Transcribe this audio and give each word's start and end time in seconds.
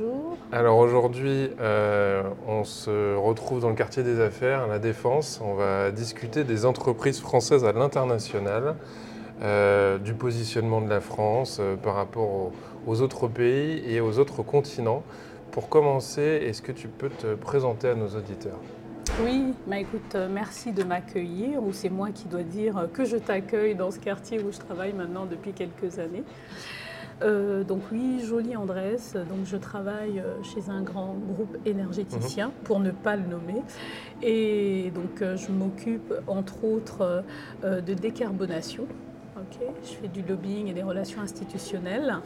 Bonjour. 0.00 0.36
Alors 0.52 0.78
aujourd'hui, 0.78 1.50
euh, 1.60 2.22
on 2.46 2.64
se 2.64 3.16
retrouve 3.16 3.60
dans 3.60 3.68
le 3.68 3.74
quartier 3.74 4.02
des 4.02 4.20
affaires, 4.20 4.62
à 4.62 4.66
la 4.66 4.78
Défense. 4.78 5.40
On 5.44 5.54
va 5.54 5.90
discuter 5.90 6.44
des 6.44 6.64
entreprises 6.64 7.20
françaises 7.20 7.64
à 7.64 7.72
l'international. 7.72 8.76
Euh, 9.42 9.96
du 9.96 10.12
positionnement 10.12 10.82
de 10.82 10.90
la 10.90 11.00
France 11.00 11.60
euh, 11.60 11.74
par 11.74 11.94
rapport 11.94 12.52
aux, 12.86 13.00
autres 13.00 13.26
pays 13.26 13.82
et 13.90 14.02
aux 14.02 14.18
autres 14.18 14.42
continents. 14.42 15.02
Pour 15.50 15.70
commencer, 15.70 16.20
est-ce 16.20 16.60
que 16.60 16.72
tu 16.72 16.88
peux 16.88 17.08
te 17.08 17.34
présenter 17.34 17.88
à 17.88 17.94
nos 17.94 18.08
auditeurs? 18.08 18.58
Oui, 19.24 19.54
bah 19.66 19.78
écoute, 19.78 20.14
merci 20.30 20.72
de 20.72 20.84
m'accueillir, 20.84 21.62
ou 21.62 21.72
c'est 21.72 21.88
moi 21.88 22.10
qui 22.10 22.28
dois 22.28 22.42
dire 22.42 22.86
que 22.92 23.06
je 23.06 23.16
t'accueille 23.16 23.74
dans 23.74 23.90
ce 23.90 23.98
quartier 23.98 24.42
où 24.42 24.52
je 24.52 24.58
travaille 24.58 24.92
maintenant 24.92 25.24
depuis 25.24 25.52
quelques 25.52 25.98
années. 25.98 26.22
Donc 27.20 27.82
oui, 27.92 28.20
Jolie 28.24 28.56
Andrés, 28.56 28.96
donc 29.14 29.44
je 29.44 29.56
travaille 29.56 30.22
chez 30.42 30.70
un 30.70 30.82
grand 30.82 31.14
groupe 31.14 31.56
énergéticien, 31.66 32.46
mhm. 32.46 32.52
pour 32.64 32.80
ne 32.80 32.90
pas 32.90 33.16
le 33.16 33.26
nommer, 33.26 33.62
et 34.22 34.90
donc 34.94 35.22
je 35.36 35.52
m'occupe 35.52 36.14
entre 36.26 36.64
autres 36.64 37.24
de 37.62 37.94
décarbonation, 37.94 38.86
je 39.84 39.94
fais 39.94 40.08
du 40.08 40.22
lobbying 40.22 40.68
et 40.68 40.72
des 40.72 40.82
relations 40.82 41.20
institutionnelles. 41.20 42.16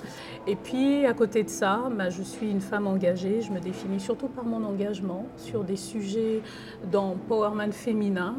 Et 0.47 0.57
puis, 0.57 1.07
à 1.07 1.15
côté 1.15 1.43
de 1.43 1.49
ça, 1.49 1.89
bah, 1.97 2.11
je 2.11 2.23
suis 2.23 2.51
une 2.51 2.61
femme 2.61 2.87
engagée. 2.87 3.41
Je 3.41 3.51
me 3.51 3.61
définis 3.61 4.01
surtout 4.01 4.29
par 4.29 4.45
mon 4.45 4.65
engagement 4.65 5.27
sur 5.37 5.65
des 5.65 5.77
sujets 5.77 6.43
dans 6.91 7.17
Powerman 7.29 7.73
féminin, 7.73 8.37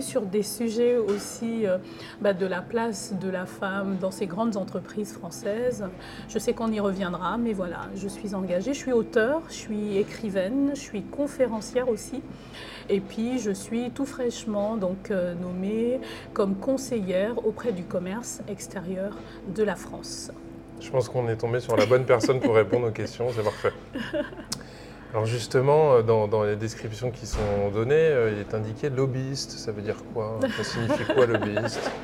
sur 0.00 0.22
des 0.22 0.42
sujets 0.42 0.98
aussi 0.98 1.66
euh, 1.66 1.78
bah, 2.20 2.32
de 2.32 2.46
la 2.46 2.60
place 2.60 3.14
de 3.20 3.28
la 3.28 3.46
femme 3.46 3.96
dans 4.00 4.10
ces 4.10 4.26
grandes 4.26 4.56
entreprises 4.56 5.12
françaises. 5.12 5.84
Je 6.28 6.38
sais 6.38 6.52
qu'on 6.52 6.70
y 6.70 6.80
reviendra, 6.80 7.38
mais 7.38 7.52
voilà, 7.52 7.88
je 7.96 8.08
suis 8.08 8.34
engagée. 8.34 8.74
Je 8.74 8.78
suis 8.78 8.92
auteur, 8.92 9.42
je 9.48 9.54
suis 9.54 9.96
écrivaine, 9.96 10.70
je 10.74 10.80
suis 10.80 11.02
conférencière 11.02 11.88
aussi. 11.88 12.22
Et 12.88 13.00
puis, 13.00 13.38
je 13.38 13.50
suis 13.50 13.90
tout 13.90 14.06
fraîchement 14.06 14.76
donc, 14.76 15.10
euh, 15.10 15.34
nommée 15.34 16.00
comme 16.32 16.56
conseillère 16.56 17.46
auprès 17.46 17.72
du 17.72 17.84
commerce 17.84 18.40
extérieur 18.48 19.16
de 19.54 19.62
la 19.62 19.76
France. 19.76 20.30
Je 20.80 20.90
pense 20.90 21.08
qu'on 21.08 21.28
est 21.28 21.36
tombé 21.36 21.60
sur 21.60 21.76
la 21.76 21.86
bonne 21.86 22.04
personne 22.04 22.40
pour 22.40 22.54
répondre 22.54 22.88
aux 22.88 22.92
questions, 22.92 23.28
c'est 23.34 23.44
parfait. 23.44 23.72
Alors 25.12 25.26
justement, 25.26 25.96
euh, 25.96 26.02
dans, 26.02 26.42
les 26.42 26.56
descriptions 26.56 27.10
qui 27.10 27.26
sont 27.26 27.70
données, 27.74 27.94
euh, 27.94 28.32
il 28.32 28.38
est 28.38 28.54
indiqué 28.54 28.88
lobbyiste. 28.88 29.50
Ça 29.50 29.70
veut 29.70 29.82
dire 29.82 29.96
quoi? 30.14 30.38
Ça 30.56 30.64
signifie 30.64 31.04
quoi 31.04 31.26
lobbyiste? 31.26 31.90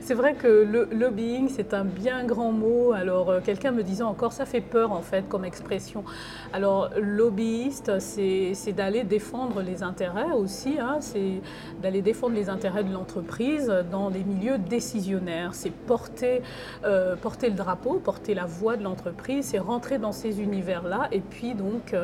C'est 0.00 0.14
vrai 0.14 0.34
que 0.34 0.46
le 0.46 0.88
lobbying, 0.92 1.48
c'est 1.48 1.74
un 1.74 1.84
bien 1.84 2.22
grand 2.22 2.52
mot. 2.52 2.92
Alors, 2.92 3.28
euh, 3.28 3.40
quelqu'un 3.44 3.72
me 3.72 3.82
disait 3.82 4.04
encore, 4.04 4.32
ça 4.32 4.46
fait 4.46 4.60
peur 4.60 4.92
en 4.92 5.02
fait 5.02 5.28
comme 5.28 5.44
expression. 5.44 6.04
Alors, 6.52 6.90
lobbyiste, 6.96 7.98
c'est 7.98 8.72
d'aller 8.72 9.02
défendre 9.02 9.62
les 9.62 9.82
intérêts 9.82 10.30
aussi, 10.30 10.76
hein. 10.78 10.98
c'est 11.00 11.40
d'aller 11.82 12.02
défendre 12.02 12.36
les 12.36 12.48
intérêts 12.48 12.84
de 12.84 12.92
l'entreprise 12.92 13.66
dans 13.90 14.10
des 14.10 14.22
milieux 14.22 14.58
décisionnaires. 14.58 15.54
C'est 15.54 15.72
porter, 15.72 16.40
le 16.84 17.50
drapeau, 17.50 17.94
porter 17.94 18.34
la 18.34 18.46
voix 18.46 18.76
de 18.76 18.84
l'entreprise, 18.84 19.46
c'est 19.46 19.58
rentrer 19.58 19.98
dans 19.98 20.12
ces 20.12 20.40
univers-là. 20.40 21.08
Et 21.10 21.20
puis, 21.20 21.54
donc, 21.54 21.96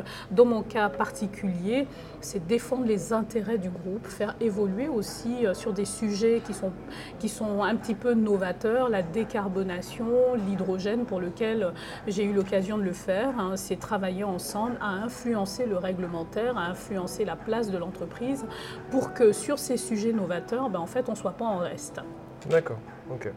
mon 0.44 0.62
cas 0.62 0.88
particulier, 0.88 1.86
c'est 2.20 2.46
défendre 2.46 2.84
les 2.84 3.12
intérêts 3.12 3.58
du 3.58 3.70
groupe, 3.70 4.06
faire 4.06 4.34
évoluer 4.40 4.88
aussi 4.88 5.46
sur 5.54 5.72
des 5.72 5.84
sujets 5.84 6.40
qui 6.44 6.54
sont, 6.54 6.72
qui 7.18 7.28
sont 7.28 7.62
un 7.62 7.76
petit 7.76 7.94
peu 7.94 8.14
novateur, 8.14 8.88
la 8.88 9.02
décarbonation, 9.02 10.34
l'hydrogène 10.46 11.04
pour 11.04 11.20
lequel 11.20 11.72
j'ai 12.06 12.24
eu 12.24 12.32
l'occasion 12.32 12.78
de 12.78 12.82
le 12.82 12.92
faire. 12.92 13.38
Hein. 13.38 13.56
c'est 13.56 13.78
travailler 13.78 14.24
ensemble 14.24 14.76
à 14.80 14.88
influencer 14.88 15.66
le 15.66 15.76
réglementaire, 15.76 16.56
à 16.56 16.66
influencer 16.66 17.24
la 17.24 17.36
place 17.36 17.70
de 17.70 17.78
l'entreprise 17.78 18.44
pour 18.90 19.12
que 19.12 19.32
sur 19.32 19.58
ces 19.58 19.76
sujets 19.76 20.12
novateurs, 20.12 20.70
ben, 20.70 20.80
en 20.80 20.86
fait, 20.86 21.08
on 21.08 21.12
ne 21.12 21.16
soit 21.16 21.32
pas 21.32 21.44
en 21.44 21.58
reste. 21.58 22.00
D'accord, 22.48 22.78
ok. 23.10 23.32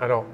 Alors, 0.00 0.24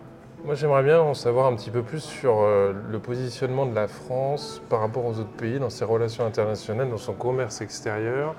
moi 0.44 0.54
j'aimerais 0.54 0.82
bien 0.82 1.00
en 1.00 1.14
savoir 1.14 1.46
un 1.46 1.56
petit 1.56 1.70
peu 1.70 1.82
plus 1.82 2.00
sur 2.00 2.40
euh, 2.40 2.72
le 2.90 2.98
positionnement 2.98 3.66
de 3.66 3.74
la 3.74 3.88
France 3.88 4.60
par 4.68 4.80
rapport 4.80 5.04
aux 5.04 5.18
autres 5.18 5.36
pays 5.36 5.58
dans 5.58 5.70
ses 5.70 5.84
relations 5.84 6.26
internationales, 6.26 6.90
dans 6.90 6.96
son 6.96 7.14
commerce 7.14 7.60
extérieur 7.60 8.34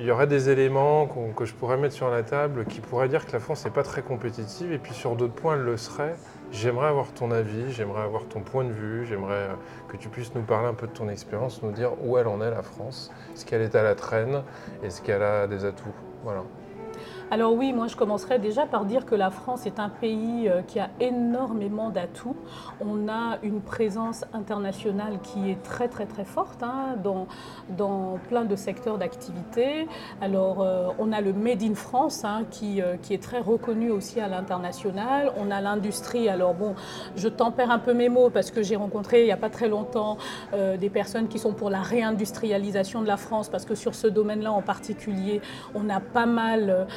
il 0.00 0.04
y 0.04 0.10
aurait 0.10 0.26
des 0.26 0.48
éléments 0.48 1.06
que 1.36 1.44
je 1.44 1.54
pourrais 1.54 1.76
mettre 1.76 1.94
sur 1.94 2.10
la 2.10 2.22
table 2.22 2.64
qui 2.64 2.80
pourraient 2.80 3.08
dire 3.08 3.26
que 3.26 3.32
la 3.32 3.40
France 3.40 3.64
n'est 3.64 3.70
pas 3.70 3.82
très 3.82 4.02
compétitive 4.02 4.72
et 4.72 4.78
puis 4.78 4.94
sur 4.94 5.16
d'autres 5.16 5.34
points 5.34 5.54
elle 5.54 5.62
le 5.62 5.76
serait. 5.76 6.14
J'aimerais 6.52 6.88
avoir 6.88 7.12
ton 7.12 7.30
avis, 7.30 7.70
j'aimerais 7.70 8.02
avoir 8.02 8.24
ton 8.26 8.40
point 8.40 8.64
de 8.64 8.72
vue, 8.72 9.06
j'aimerais 9.06 9.34
euh, 9.34 9.54
que 9.88 9.96
tu 9.96 10.08
puisses 10.08 10.34
nous 10.34 10.42
parler 10.42 10.68
un 10.68 10.74
peu 10.74 10.86
de 10.86 10.92
ton 10.92 11.08
expérience, 11.08 11.62
nous 11.62 11.70
dire 11.70 11.92
où 12.02 12.18
elle 12.18 12.26
en 12.26 12.40
est 12.40 12.50
la 12.50 12.62
France, 12.62 13.12
est-ce 13.34 13.46
qu'elle 13.46 13.62
est 13.62 13.74
à 13.74 13.82
la 13.82 13.94
traîne, 13.94 14.42
est-ce 14.82 15.00
qu'elle 15.00 15.22
a 15.22 15.46
des 15.46 15.64
atouts? 15.64 15.94
Voilà. 16.24 16.42
Alors 17.32 17.52
oui, 17.54 17.72
moi 17.72 17.86
je 17.86 17.94
commencerai 17.94 18.40
déjà 18.40 18.66
par 18.66 18.84
dire 18.84 19.06
que 19.06 19.14
la 19.14 19.30
France 19.30 19.64
est 19.64 19.78
un 19.78 19.88
pays 19.88 20.48
euh, 20.48 20.62
qui 20.62 20.80
a 20.80 20.90
énormément 20.98 21.90
d'atouts. 21.90 22.34
On 22.80 23.08
a 23.08 23.38
une 23.44 23.60
présence 23.60 24.24
internationale 24.32 25.20
qui 25.22 25.48
est 25.48 25.62
très 25.62 25.86
très 25.86 26.06
très 26.06 26.24
forte 26.24 26.64
hein, 26.64 26.96
dans, 27.04 27.28
dans 27.68 28.18
plein 28.28 28.44
de 28.44 28.56
secteurs 28.56 28.98
d'activité. 28.98 29.86
Alors 30.20 30.60
euh, 30.60 30.88
on 30.98 31.12
a 31.12 31.20
le 31.20 31.32
Made 31.32 31.62
in 31.62 31.76
France 31.76 32.24
hein, 32.24 32.46
qui, 32.50 32.82
euh, 32.82 32.96
qui 33.00 33.14
est 33.14 33.22
très 33.22 33.38
reconnu 33.38 33.92
aussi 33.92 34.18
à 34.18 34.26
l'international. 34.26 35.32
On 35.38 35.52
a 35.52 35.60
l'industrie. 35.60 36.28
Alors 36.28 36.54
bon, 36.54 36.74
je 37.14 37.28
tempère 37.28 37.70
un 37.70 37.78
peu 37.78 37.94
mes 37.94 38.08
mots 38.08 38.30
parce 38.30 38.50
que 38.50 38.60
j'ai 38.64 38.74
rencontré 38.74 39.20
il 39.20 39.26
n'y 39.26 39.30
a 39.30 39.36
pas 39.36 39.50
très 39.50 39.68
longtemps 39.68 40.16
des 40.52 40.90
personnes 40.90 41.28
qui 41.28 41.38
sont 41.38 41.52
pour 41.52 41.70
la 41.70 41.80
réindustrialisation 41.80 43.02
de 43.02 43.06
la 43.06 43.16
France 43.16 43.48
parce 43.48 43.64
que 43.64 43.76
sur 43.76 43.94
ce 43.94 44.08
domaine-là 44.08 44.50
en 44.50 44.62
particulier, 44.62 45.40
on 45.76 45.88
a 45.88 46.00
pas 46.00 46.26
mal 46.26 46.88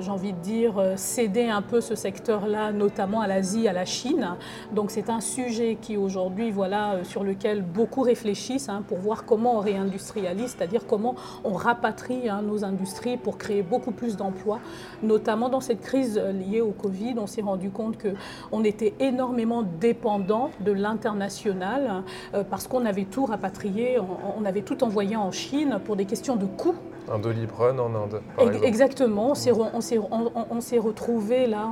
j'ai 0.00 0.10
envie 0.10 0.32
de 0.32 0.38
dire, 0.38 0.78
euh, 0.78 0.96
céder 0.96 1.48
un 1.48 1.62
peu 1.62 1.80
ce 1.80 1.94
secteur-là, 1.94 2.72
notamment 2.72 3.20
à 3.20 3.26
l'Asie, 3.26 3.68
à 3.68 3.72
la 3.72 3.84
Chine. 3.84 4.36
Donc 4.72 4.90
c'est 4.90 5.10
un 5.10 5.20
sujet 5.20 5.78
qui 5.80 5.96
aujourd'hui, 5.96 6.50
voilà, 6.50 6.92
euh, 6.92 7.04
sur 7.04 7.24
lequel 7.24 7.62
beaucoup 7.62 8.02
réfléchissent 8.02 8.68
hein, 8.68 8.82
pour 8.86 8.98
voir 8.98 9.24
comment 9.24 9.56
on 9.56 9.60
réindustrialise, 9.60 10.54
c'est-à-dire 10.56 10.86
comment 10.86 11.14
on 11.44 11.52
rapatrie 11.52 12.28
hein, 12.28 12.42
nos 12.42 12.64
industries 12.64 13.16
pour 13.16 13.38
créer 13.38 13.62
beaucoup 13.62 13.92
plus 13.92 14.16
d'emplois, 14.16 14.60
notamment 15.02 15.48
dans 15.48 15.60
cette 15.60 15.80
crise 15.80 16.18
liée 16.18 16.60
au 16.60 16.72
Covid. 16.72 17.14
On 17.18 17.26
s'est 17.26 17.42
rendu 17.42 17.70
compte 17.70 17.96
qu'on 17.98 18.64
était 18.64 18.94
énormément 19.00 19.62
dépendant 19.62 20.50
de 20.60 20.72
l'international 20.72 22.02
parce 22.50 22.66
qu'on 22.68 22.84
avait 22.84 23.04
tout 23.04 23.24
rapatrié, 23.24 23.98
on, 23.98 24.42
on 24.42 24.44
avait 24.44 24.62
tout 24.62 24.82
envoyé 24.84 25.16
en 25.16 25.30
Chine 25.30 25.78
pour 25.84 25.96
des 25.96 26.04
questions 26.04 26.36
de 26.36 26.46
coûts 26.46 26.76
un 27.10 27.18
Doliprane 27.18 27.80
en 27.80 27.94
Inde. 27.94 28.20
Exactement, 28.62 29.30
on 29.30 29.34
s'est, 29.34 29.52
on, 29.52 30.80
retrouvé 30.80 31.46
là 31.46 31.68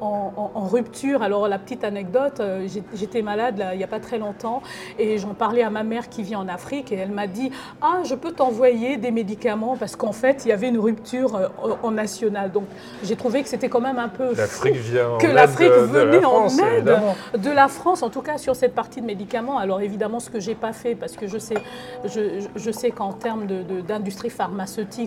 en, 0.00 0.66
rupture. 0.66 1.22
Alors 1.22 1.48
la 1.48 1.58
petite 1.58 1.84
anecdote, 1.84 2.40
euh, 2.40 2.66
j'étais 2.94 3.22
malade 3.22 3.64
il 3.72 3.78
n'y 3.78 3.84
a 3.84 3.88
pas 3.88 4.00
très 4.00 4.18
longtemps 4.18 4.62
et 4.98 5.18
j'en 5.18 5.34
parlais 5.34 5.62
à 5.62 5.70
ma 5.70 5.82
mère 5.82 6.08
qui 6.08 6.22
vit 6.22 6.36
en 6.36 6.48
Afrique 6.48 6.92
et 6.92 6.96
elle 6.96 7.10
m'a 7.10 7.26
dit 7.26 7.50
Ah, 7.80 8.02
je 8.04 8.14
peux 8.14 8.32
t'envoyer 8.32 8.96
des 8.96 9.10
médicaments? 9.10 9.76
Parce 9.76 9.96
qu'en 9.96 10.12
fait 10.12 10.44
il 10.44 10.48
y 10.48 10.52
avait 10.52 10.68
une 10.68 10.78
rupture 10.78 11.36
euh, 11.36 11.48
en 11.82 11.90
national. 11.90 12.52
Donc 12.52 12.64
j'ai 13.02 13.16
trouvé 13.16 13.42
que 13.42 13.48
c'était 13.48 13.68
quand 13.68 13.80
même 13.80 13.98
un 13.98 14.08
peu 14.08 14.34
L'Afrique 14.34 14.76
vient 14.76 15.18
que 15.18 15.26
l'Afrique 15.26 15.70
venait 15.70 16.24
en 16.24 16.48
aide 16.48 16.96
de 17.38 17.50
la 17.50 17.68
France, 17.68 18.02
en 18.02 18.10
tout 18.10 18.22
cas 18.22 18.38
sur 18.38 18.56
cette 18.56 18.74
partie 18.74 19.00
de 19.00 19.06
médicaments. 19.06 19.58
Alors 19.58 19.80
évidemment, 19.80 20.20
ce 20.20 20.30
que 20.30 20.40
j'ai 20.40 20.54
pas 20.54 20.72
fait 20.72 20.94
parce 20.94 21.16
que 21.16 21.26
je 21.26 21.38
sais, 21.38 21.56
je, 22.04 22.70
sais 22.70 22.90
qu'en 22.90 23.12
termes 23.12 23.46
d'industrie 23.86 24.30
pharmaceutique, 24.30 24.65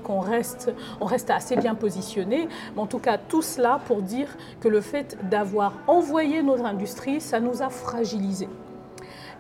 on 0.10 0.20
reste, 0.20 0.74
on 1.00 1.06
reste 1.06 1.30
assez 1.30 1.56
bien 1.56 1.76
positionné. 1.76 2.48
Mais 2.76 2.82
en 2.82 2.88
tout 2.88 3.00
cas, 3.00 3.18
tout 3.18 3.42
cela 3.42 3.80
pour 3.86 4.02
dire 4.02 4.28
que 4.62 4.68
le 4.68 4.82
fait 4.82 5.18
d'avoir 5.30 5.74
envoyé 5.88 6.42
notre 6.44 6.66
industrie, 6.66 7.22
ça 7.22 7.40
nous 7.40 7.62
a 7.62 7.70
fragilisés. 7.70 8.50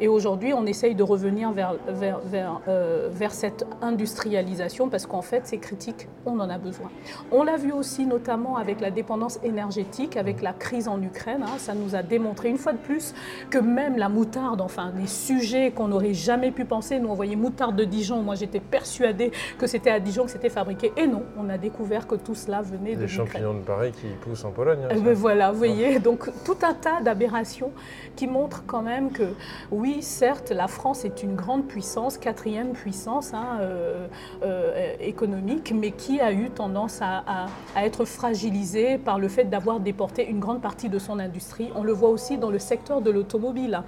Et 0.01 0.07
aujourd'hui, 0.07 0.53
on 0.53 0.65
essaye 0.65 0.95
de 0.95 1.03
revenir 1.03 1.51
vers, 1.51 1.75
vers, 1.87 2.19
vers, 2.19 2.61
euh, 2.67 3.09
vers 3.11 3.33
cette 3.33 3.65
industrialisation 3.81 4.89
parce 4.89 5.05
qu'en 5.05 5.21
fait, 5.21 5.45
ces 5.45 5.57
critiques, 5.57 6.07
on 6.25 6.39
en 6.39 6.49
a 6.49 6.57
besoin. 6.57 6.89
On 7.31 7.43
l'a 7.43 7.57
vu 7.57 7.71
aussi 7.73 8.05
notamment 8.05 8.55
avec 8.57 8.79
la 8.79 8.91
dépendance 8.91 9.39
énergétique, 9.43 10.15
avec 10.15 10.41
la 10.41 10.53
crise 10.53 10.87
en 10.87 11.01
Ukraine. 11.01 11.43
Hein. 11.43 11.57
ça 11.57 11.73
nous 11.73 11.95
a 11.95 12.03
démontré 12.03 12.49
une 12.49 12.57
fois 12.57 12.71
de 12.71 12.77
plus 12.77 13.13
que 13.49 13.57
même 13.57 13.97
la 13.97 14.09
moutarde, 14.09 14.61
enfin 14.61 14.91
des 14.91 15.07
sujets 15.07 15.71
qu'on 15.71 15.89
n'aurait 15.89 16.13
jamais 16.13 16.51
pu 16.51 16.65
penser, 16.65 16.99
nous 16.99 17.09
on 17.09 17.13
voyait 17.13 17.35
moutarde 17.35 17.75
de 17.75 17.83
Dijon, 17.83 18.21
moi 18.21 18.35
j'étais 18.35 18.59
persuadée 18.59 19.31
que 19.57 19.67
c'était 19.67 19.91
à 19.91 19.99
Dijon 19.99 20.25
que 20.25 20.31
c'était 20.31 20.49
fabriqué. 20.49 20.93
Et 20.97 21.07
non, 21.07 21.23
on 21.37 21.49
a 21.49 21.57
découvert 21.57 22.07
que 22.07 22.15
tout 22.15 22.35
cela 22.35 22.61
venait 22.61 22.95
de 22.95 23.01
Des 23.01 23.07
champignons 23.07 23.53
de 23.53 23.59
Paris 23.59 23.91
qui 23.91 24.07
poussent 24.21 24.45
en 24.45 24.51
Pologne. 24.51 24.79
hein, 24.85 24.93
eh 24.95 24.99
ben 24.99 25.13
voilà, 25.13 25.51
vous 25.51 25.57
voyez, 25.57 25.99
donc 25.99 26.29
tout 26.45 26.57
un 26.63 26.73
tas 26.73 27.01
d'aberrations 27.01 27.71
qui 28.15 28.27
montrent 28.27 28.63
quand 28.65 28.81
même 28.81 29.11
que 29.11 29.23
oui, 29.71 29.88
certes, 30.01 30.51
la 30.51 30.67
France 30.67 31.05
est 31.05 31.23
une 31.23 31.35
grande 31.35 31.67
puissance, 31.67 32.17
quatrième 32.17 32.71
puissance 32.73 33.33
hein, 33.33 33.57
euh, 33.61 34.07
euh, 34.43 34.93
économique, 34.99 35.73
mais 35.75 35.91
qui 35.91 36.19
a 36.19 36.31
eu 36.31 36.49
tendance 36.49 37.01
à 37.01 37.47
être 37.75 38.05
fragilisée 38.05 38.97
par 38.97 39.19
le 39.19 39.27
fait 39.27 39.45
d'avoir 39.45 39.79
déporté 39.79 40.27
une 40.27 40.39
grande 40.39 40.61
partie 40.61 40.89
de 40.89 40.99
son 40.99 41.19
industrie. 41.19 41.69
On 41.75 41.83
le 41.83 41.93
voit 41.93 42.09
aussi 42.09 42.37
dans 42.37 42.49
le 42.49 42.59
secteur 42.59 43.01
de 43.01 43.11
l'automobile 43.11 43.83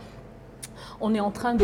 on 1.01 1.13
est 1.13 1.19
en 1.19 1.31
train 1.31 1.55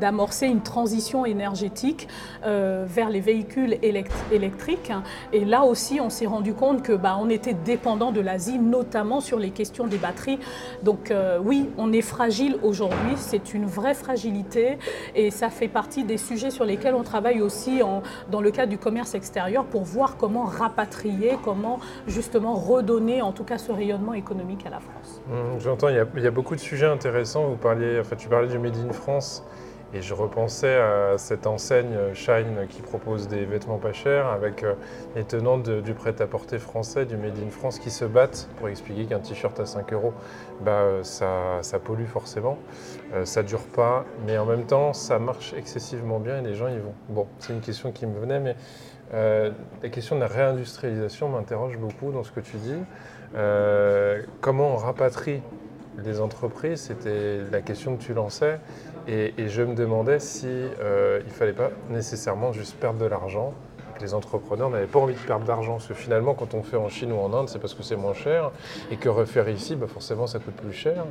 d'amorcer 0.00 0.46
une 0.46 0.62
transition 0.62 1.24
énergétique 1.26 2.08
euh, 2.44 2.84
vers 2.86 3.10
les 3.10 3.20
véhicules 3.20 3.74
élect- 3.82 4.12
électriques. 4.32 4.92
Et 5.32 5.44
là 5.44 5.64
aussi, 5.64 6.00
on 6.00 6.10
s'est 6.10 6.26
rendu 6.26 6.54
compte 6.54 6.82
que 6.82 6.92
bah, 6.92 7.16
on 7.20 7.28
était 7.28 7.54
dépendant 7.54 8.12
de 8.12 8.20
l'Asie, 8.20 8.58
notamment 8.58 9.20
sur 9.20 9.38
les 9.38 9.50
questions 9.50 9.86
des 9.86 9.98
batteries. 9.98 10.38
Donc 10.82 11.10
euh, 11.10 11.38
oui, 11.42 11.68
on 11.78 11.92
est 11.92 12.02
fragile 12.02 12.56
aujourd'hui. 12.62 13.12
C'est 13.16 13.54
une 13.54 13.66
vraie 13.66 13.94
fragilité 13.94 14.78
et 15.14 15.30
ça 15.30 15.48
fait 15.50 15.68
partie 15.68 16.04
des 16.04 16.18
sujets 16.18 16.50
sur 16.50 16.64
lesquels 16.64 16.94
on 16.94 17.02
travaille 17.02 17.40
aussi 17.42 17.80
dans 18.30 18.40
le 18.40 18.50
cadre 18.50 18.70
du 18.70 18.78
commerce 18.78 19.14
extérieur 19.14 19.64
pour 19.64 19.82
voir 19.82 20.16
comment 20.16 20.44
rapatrier, 20.44 21.36
comment 21.44 21.78
justement 22.06 22.54
redonner 22.54 23.22
en 23.22 23.32
tout 23.32 23.44
cas 23.44 23.58
ce 23.58 23.72
rayonnement 23.72 24.14
économique 24.14 24.64
à 24.66 24.70
la 24.70 24.80
France. 24.80 25.20
Hum, 25.30 25.58
J'entends, 25.60 25.88
il 25.88 25.96
y 25.96 26.26
a 26.26 26.30
beaucoup 26.30 26.54
de 26.54 26.60
sujets 26.60 26.86
intéressants. 26.86 27.48
Vous 27.48 27.56
parliez, 27.56 27.98
enfin, 28.00 28.16
tu 28.16 28.28
parlais 28.28 28.48
du 28.48 28.58
Made 28.60 28.76
in 28.76 28.92
France 28.92 29.42
et 29.92 30.02
je 30.02 30.14
repensais 30.14 30.76
à 30.76 31.18
cette 31.18 31.46
enseigne 31.46 31.94
euh, 31.94 32.14
Shine 32.14 32.66
qui 32.68 32.80
propose 32.80 33.26
des 33.26 33.44
vêtements 33.44 33.78
pas 33.78 33.92
chers 33.92 34.26
avec 34.28 34.62
euh, 34.62 34.74
les 35.16 35.24
tenants 35.24 35.58
du 35.58 35.94
prêt-à-porter 35.94 36.58
français, 36.58 37.06
du 37.06 37.16
Made 37.16 37.38
in 37.44 37.50
France 37.50 37.78
qui 37.78 37.90
se 37.90 38.04
battent 38.04 38.48
pour 38.56 38.68
expliquer 38.68 39.06
qu'un 39.06 39.18
t-shirt 39.18 39.58
à 39.58 39.66
5 39.66 39.92
euros, 39.92 40.12
bah, 40.60 40.72
euh, 40.72 41.02
ça, 41.02 41.78
pollue 41.82 42.06
forcément, 42.06 42.58
euh, 43.14 43.24
ça 43.24 43.42
dure 43.42 43.64
pas, 43.64 44.04
mais 44.26 44.38
en 44.38 44.46
même 44.46 44.64
temps 44.64 44.92
ça 44.92 45.18
marche 45.18 45.54
excessivement 45.54 46.20
bien 46.20 46.38
et 46.38 46.42
les 46.42 46.54
gens 46.54 46.68
y 46.68 46.78
vont. 46.78 46.94
Bon, 47.08 47.26
c'est 47.38 47.52
une 47.52 47.60
question 47.60 47.90
qui 47.90 48.06
me 48.06 48.18
venait, 48.18 48.40
mais 48.40 48.56
la 49.12 49.88
question 49.88 50.14
de 50.14 50.20
la 50.20 50.28
réindustrialisation 50.28 51.28
m'interroge 51.28 51.76
beaucoup 51.78 52.12
dans 52.12 52.22
ce 52.22 52.30
que 52.30 52.38
tu 52.38 52.58
dis. 52.58 52.78
Comment 54.40 54.74
on 54.74 54.76
rapatrie 54.76 55.42
les 56.04 56.20
entreprises 56.20 56.80
C'était 56.80 57.40
la 57.50 57.60
question 57.60 57.96
que 57.96 58.02
tu 58.02 58.14
lançais. 58.14 58.60
Et, 59.08 59.34
et 59.38 59.48
je 59.48 59.62
me 59.62 59.74
demandais 59.74 60.18
si 60.18 60.46
euh, 60.46 61.20
il 61.24 61.32
fallait 61.32 61.52
pas 61.52 61.70
nécessairement 61.88 62.52
juste 62.52 62.76
perdre 62.76 62.98
de 62.98 63.06
l'argent. 63.06 63.54
Les 64.00 64.14
entrepreneurs 64.14 64.70
n'avaient 64.70 64.86
pas 64.86 64.98
envie 65.00 65.14
de 65.14 65.18
perdre 65.18 65.44
d'argent. 65.44 65.72
Parce 65.74 65.86
que 65.86 65.94
finalement, 65.94 66.34
quand 66.34 66.54
on 66.54 66.62
fait 66.62 66.76
en 66.76 66.88
Chine 66.88 67.12
ou 67.12 67.18
en 67.18 67.32
Inde, 67.34 67.48
c'est 67.48 67.58
parce 67.58 67.74
que 67.74 67.82
c'est 67.82 67.96
moins 67.96 68.14
cher. 68.14 68.50
Et 68.90 68.96
que 68.96 69.08
refaire 69.08 69.48
ici, 69.48 69.76
bah 69.76 69.86
forcément, 69.86 70.26
ça 70.26 70.38
coûte 70.38 70.54
plus 70.54 70.72
cher. 70.72 71.04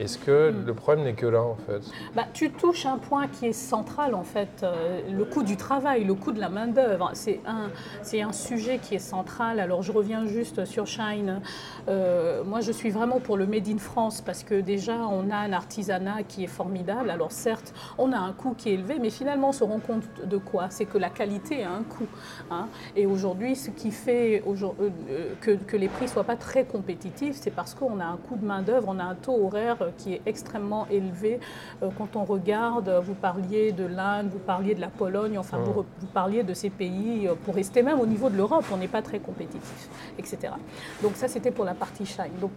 Est-ce 0.00 0.18
que 0.18 0.50
Mm. 0.50 0.66
le 0.66 0.74
problème 0.74 1.04
n'est 1.04 1.12
que 1.14 1.26
là, 1.26 1.42
en 1.42 1.56
fait? 1.56 1.80
Bah, 2.14 2.24
tu 2.32 2.50
touches 2.50 2.86
un 2.86 2.98
point 2.98 3.28
qui 3.28 3.46
est 3.46 3.52
central 3.52 4.14
en 4.14 4.24
fait, 4.24 4.62
euh, 4.62 5.00
le 5.10 5.24
coût 5.24 5.42
du 5.42 5.56
travail, 5.56 6.04
le 6.04 6.14
coût 6.14 6.32
de 6.32 6.40
la 6.40 6.48
main-d'œuvre. 6.48 7.10
C'est 7.14 7.40
un, 7.46 7.70
c'est 8.02 8.22
un 8.22 8.32
sujet 8.32 8.78
qui 8.78 8.94
est 8.94 8.98
central. 8.98 9.60
Alors 9.60 9.82
je 9.82 9.92
reviens 9.92 10.26
juste 10.26 10.64
sur 10.64 10.86
Shine. 10.86 11.40
Euh, 11.88 12.42
moi 12.44 12.60
je 12.60 12.72
suis 12.72 12.90
vraiment 12.90 13.20
pour 13.20 13.36
le 13.36 13.46
Made 13.46 13.68
in 13.68 13.78
France 13.78 14.20
parce 14.20 14.42
que 14.42 14.60
déjà 14.60 14.96
on 14.96 15.30
a 15.30 15.36
un 15.36 15.52
artisanat 15.52 16.22
qui 16.24 16.44
est 16.44 16.48
formidable. 16.48 17.10
Alors 17.10 17.32
certes, 17.32 17.72
on 17.98 18.12
a 18.12 18.18
un 18.18 18.32
coût 18.32 18.54
qui 18.56 18.70
est 18.70 18.74
élevé, 18.74 18.98
mais 19.00 19.10
finalement 19.10 19.50
on 19.50 19.52
se 19.52 19.64
rend 19.64 19.78
compte 19.80 20.04
de 20.24 20.36
quoi? 20.38 20.66
C'est 20.70 20.84
que 20.86 20.98
la 20.98 21.10
qualité 21.10 21.62
a 21.64 21.70
un 21.70 21.82
coût. 21.82 22.06
Hein. 22.50 22.66
Et 22.96 23.06
aujourd'hui, 23.06 23.56
ce 23.56 23.70
qui 23.70 23.90
fait 23.90 24.42
euh, 24.46 24.52
euh, 24.80 25.34
que, 25.40 25.52
que 25.52 25.76
les 25.76 25.88
prix 25.88 26.04
ne 26.06 26.10
soient 26.10 26.24
pas 26.24 26.36
très 26.36 26.64
compétitifs, 26.64 27.36
c'est 27.40 27.50
parce 27.50 27.74
qu'on 27.74 28.00
a 28.00 28.04
un 28.04 28.16
coût 28.16 28.36
de 28.36 28.44
main-d'œuvre, 28.44 28.86
on 28.88 28.98
a 28.98 29.04
un 29.04 29.14
taux 29.14 29.44
horaire 29.46 29.76
euh, 29.82 29.90
qui 29.98 30.14
est 30.14 30.22
extrêmement 30.26 30.86
élevé. 30.90 31.40
Euh, 31.82 31.88
Quand 31.98 32.16
on 32.16 32.24
regarde, 32.24 32.88
vous 33.04 33.14
parliez 33.14 33.72
de 33.72 33.84
l'Inde, 33.84 34.28
vous 34.32 34.38
parliez 34.38 34.74
de 34.74 34.80
la 34.80 34.88
Pologne, 34.88 35.38
enfin 35.38 35.58
vous, 35.58 35.72
vous 36.00 36.06
parliez 36.12 36.42
de 36.42 36.54
ces 36.54 36.70
pays, 36.70 37.28
pour 37.44 37.54
rester 37.54 37.82
même 37.82 38.00
au 38.00 38.06
niveau 38.06 38.28
de 38.30 38.36
l'Europe, 38.36 38.64
on 38.72 38.76
n'est 38.76 38.88
pas 38.88 39.02
très 39.02 39.18
compétitif, 39.18 39.88
etc. 40.18 40.52
Donc 41.02 41.12
ça, 41.16 41.28
c'était 41.28 41.50
pour 41.50 41.64
la 41.64 41.74
partie 41.74 42.06
shine. 42.06 42.24
Donc 42.40 42.52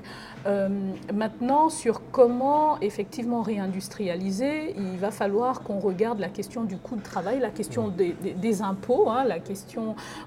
euh, 0.48 0.70
maintenant, 1.14 1.70
sur 1.70 2.02
comment 2.12 2.80
effectivement 2.82 3.42
réindustrialiser, 3.42 4.74
il 4.78 4.98
va 4.98 5.12
falloir 5.12 5.62
qu'on 5.62 5.80
regarde 5.80 6.20
la 6.20 6.30
question 6.30 6.64
du 6.64 6.78
coût 6.78 6.96
de 6.96 7.02
travail, 7.04 7.40
la 7.40 7.50
question 7.50 7.88
des, 7.88 8.14
des- 8.22 8.34
des 8.34 8.62
impôts, 8.62 9.10
hein, 9.10 9.24
la 9.26 9.40
question, 9.40 9.65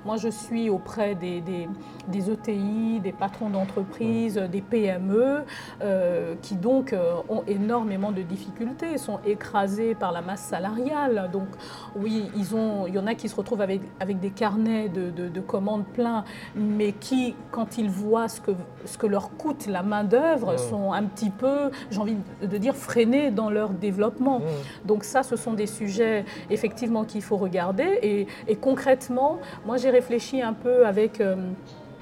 moi 0.04 0.16
je 0.16 0.28
suis 0.28 0.70
auprès 0.70 1.14
des, 1.14 1.40
des- 1.40 1.68
des 2.08 2.30
ETI, 2.30 3.00
des 3.00 3.12
patrons 3.12 3.50
d'entreprise, 3.50 4.36
des 4.50 4.62
PME, 4.62 5.44
euh, 5.82 6.34
qui 6.42 6.54
donc 6.56 6.92
euh, 6.92 7.14
ont 7.28 7.42
énormément 7.46 8.12
de 8.12 8.22
difficultés, 8.22 8.96
sont 8.98 9.18
écrasés 9.26 9.94
par 9.94 10.12
la 10.12 10.22
masse 10.22 10.40
salariale. 10.42 11.28
Donc 11.32 11.48
oui, 11.96 12.30
ils 12.36 12.54
ont, 12.54 12.86
il 12.86 12.94
y 12.94 12.98
en 12.98 13.06
a 13.06 13.14
qui 13.14 13.28
se 13.28 13.36
retrouvent 13.36 13.60
avec, 13.60 13.82
avec 14.00 14.20
des 14.20 14.30
carnets 14.30 14.88
de, 14.88 15.10
de- 15.10 15.28
de 15.28 15.40
commandes 15.40 15.84
pleins, 15.84 16.24
mais 16.56 16.92
qui, 16.92 17.34
quand 17.50 17.76
ils 17.78 17.90
voient 17.90 18.28
ce 18.28 18.40
que, 18.40 18.52
ce 18.86 18.96
que 18.96 19.06
leur 19.06 19.30
coûte 19.36 19.66
la 19.66 19.82
main-d'œuvre, 19.82 20.56
sont 20.58 20.92
un 20.92 21.04
petit 21.04 21.30
peu, 21.30 21.70
j'ai 21.90 22.00
envie 22.00 22.16
de 22.42 22.56
dire, 22.56 22.74
freinés 22.74 23.30
dans 23.30 23.50
leur 23.50 23.70
développement. 23.70 24.38
Mmh. 24.40 24.86
Donc 24.86 25.04
ça, 25.04 25.22
ce 25.22 25.36
sont 25.36 25.52
des 25.52 25.66
sujets 25.66 26.24
effectivement 26.48 27.04
qu'il 27.04 27.22
faut 27.22 27.36
regarder. 27.36 27.98
Et, 28.02 28.26
et 28.46 28.56
concrètement, 28.56 29.27
moi 29.66 29.76
j'ai 29.76 29.90
réfléchi 29.90 30.42
un 30.42 30.52
peu 30.54 30.86
avec... 30.86 31.20
euh, 31.20 31.36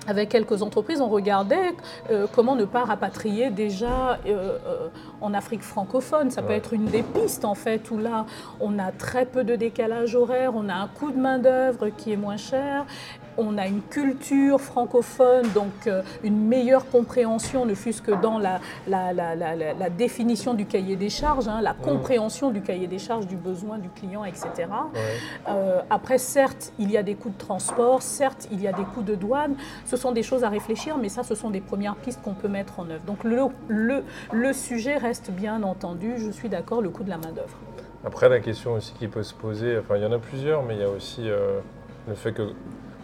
avec 0.09 0.29
quelques 0.29 0.63
entreprises, 0.63 1.01
on 1.01 1.09
regardait 1.09 1.75
euh, 2.13 2.29
comment 2.33 2.55
ne 2.55 2.65
pas 2.65 2.85
rapatrier 2.85 3.51
déjà 3.51 4.21
euh, 4.25 4.57
euh, 4.65 4.89
en 5.21 5.35
Afrique 5.35 5.63
francophone. 5.63 6.31
Ça 6.31 6.43
peut 6.43 6.51
Ouais. 6.51 6.59
être 6.59 6.75
une 6.75 6.85
des 6.85 7.03
pistes 7.03 7.45
en 7.45 7.57
fait, 7.57 7.91
où 7.91 7.99
là, 7.99 8.25
on 8.61 8.79
a 8.79 8.93
très 8.93 9.27
peu 9.27 9.43
de 9.43 9.57
décalage 9.57 10.15
horaire, 10.15 10.53
on 10.55 10.69
a 10.69 10.75
un 10.75 10.87
coût 10.87 11.11
de 11.11 11.19
main-d'œuvre 11.19 11.89
qui 11.89 12.13
est 12.13 12.17
moins 12.17 12.37
cher, 12.37 12.85
on 13.39 13.59
a 13.59 13.67
une 13.67 13.83
culture 13.83 14.61
francophone, 14.61 15.47
donc 15.55 15.87
euh, 15.87 16.03
une 16.23 16.47
meilleure 16.47 16.89
compréhension, 16.91 17.65
ne 17.67 17.75
fût-ce 17.75 18.03
que 18.03 18.13
dans 18.13 18.39
la, 18.39 18.61
la, 18.87 19.13
la- 19.13 19.35
la- 19.35 19.57
la- 19.57 19.75
la 19.75 19.91
définition 19.91 20.55
du 20.55 20.67
cahier 20.67 20.97
des 20.97 21.11
charges, 21.11 21.49
hein, 21.49 21.61
la 21.61 21.75
compréhension 21.75 22.51
du 22.51 22.63
cahier 22.63 22.87
des 22.87 22.99
charges, 22.99 23.27
du 23.27 23.37
besoin 23.37 23.79
du 23.79 23.89
client, 23.89 24.25
etc. 24.25 24.49
Ouais. 24.57 25.01
Euh, 25.49 25.81
après, 25.91 26.19
certes, 26.19 26.73
il 26.79 26.91
y 26.91 26.97
a 26.97 27.03
des 27.03 27.15
coûts 27.15 27.31
de 27.31 27.39
transport, 27.39 28.03
certes, 28.03 28.49
il 28.51 28.61
y 28.61 28.69
a 28.69 28.73
des 28.73 28.85
coûts 28.85 29.03
de 29.03 29.15
douane. 29.15 29.55
Ce 29.85 29.97
sont 29.97 30.13
des 30.13 30.23
choses 30.23 30.45
à 30.45 30.49
réfléchir, 30.49 30.97
mais 30.99 31.09
ça, 31.09 31.23
ce 31.23 31.35
sont 31.35 31.51
des 31.51 31.61
premières 31.61 31.97
pistes 31.97 32.21
qu'on 32.23 32.35
peut 32.35 32.49
mettre 32.49 32.81
en 32.81 32.89
œuvre. 32.91 33.03
Donc 33.07 33.25
le, 33.25 33.39
le, 33.69 34.03
le 34.33 34.53
sujet 34.53 34.97
reste 34.97 35.31
bien 35.31 35.63
entendu, 35.63 36.15
je 36.19 36.31
suis 36.31 36.49
d'accord, 36.49 36.81
le 36.83 36.91
coût 36.91 37.03
de 37.05 37.11
la 37.11 37.19
main-d'œuvre. 37.19 37.57
Après, 38.05 38.29
la 38.29 38.41
question 38.41 38.75
aussi 38.75 38.93
qui 38.95 39.09
peut 39.09 39.23
se 39.23 39.35
poser, 39.35 39.79
enfin, 39.79 39.97
il 39.97 40.03
y 40.03 40.07
en 40.07 40.13
a 40.13 40.19
plusieurs, 40.19 40.63
mais 40.63 40.75
il 40.75 40.81
y 40.81 40.85
a 40.85 40.89
aussi 40.89 41.29
euh, 41.29 41.59
le 42.09 42.15
fait 42.15 42.33
que 42.33 42.53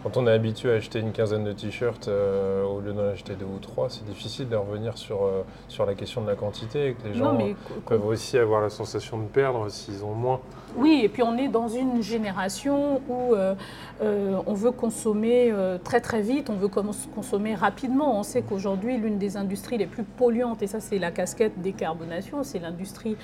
quand 0.03 0.17
on 0.17 0.27
est 0.27 0.31
habitué 0.31 0.71
à 0.71 0.75
acheter 0.75 0.99
une 0.99 1.13
quinzaine 1.13 1.45
de 1.45 1.53
t-shirts 1.53 2.09
euh, 2.09 2.63
au 2.65 2.81
lieu 2.81 2.91
d'en 2.91 3.07
acheter 3.07 3.35
deux 3.35 3.45
ou 3.45 3.59
trois, 3.59 3.89
c'est 3.89 4.05
difficile 4.05 4.49
de 4.49 4.55
revenir 4.55 4.97
sur, 4.97 5.23
euh, 5.23 5.43
sur 5.69 5.85
la 5.85 5.95
question 5.95 6.21
de 6.21 6.27
la 6.27 6.35
quantité 6.35 6.87
et 6.87 6.93
que 6.93 7.07
les 7.07 7.13
gens 7.13 7.33
Non, 7.33 7.47
euh, 7.47 7.53
peuvent 7.87 8.05
aussi 8.05 8.37
avoir 8.37 8.61
la 8.61 8.69
sensation 8.69 9.17
de 9.17 9.27
perdre 9.27 9.69
s'ils 9.69 10.03
ont 10.03 10.13
moins. 10.13 10.41
Oui, 10.75 11.01
et 11.03 11.09
puis 11.09 11.21
on 11.21 11.37
est 11.37 11.49
dans 11.49 11.67
une 11.67 12.01
génération 12.01 12.99
où 13.07 13.35
euh, 13.35 13.53
euh, 14.01 14.41
on 14.47 14.55
veut 14.55 14.71
consommer 14.71 15.51
euh, 15.51 15.77
très 15.77 16.01
très 16.01 16.21
vite, 16.21 16.49
on 16.49 16.55
veut 16.55 16.67
cons- 16.67 16.89
consommer 17.13 17.53
rapidement. 17.53 18.17
On 18.19 18.23
sait 18.23 18.41
qu'aujourd'hui, 18.41 18.97
l'une 18.97 19.19
des 19.19 19.37
industries 19.37 19.77
les 19.77 19.85
plus 19.85 20.03
polluantes, 20.03 20.63
et 20.63 20.67
ça 20.67 20.79
c'est 20.79 20.97
la 20.97 21.11
casquette 21.11 21.61
décarbonation, 21.61 22.41
c'est 22.43 22.57
l'industrie 22.57 23.17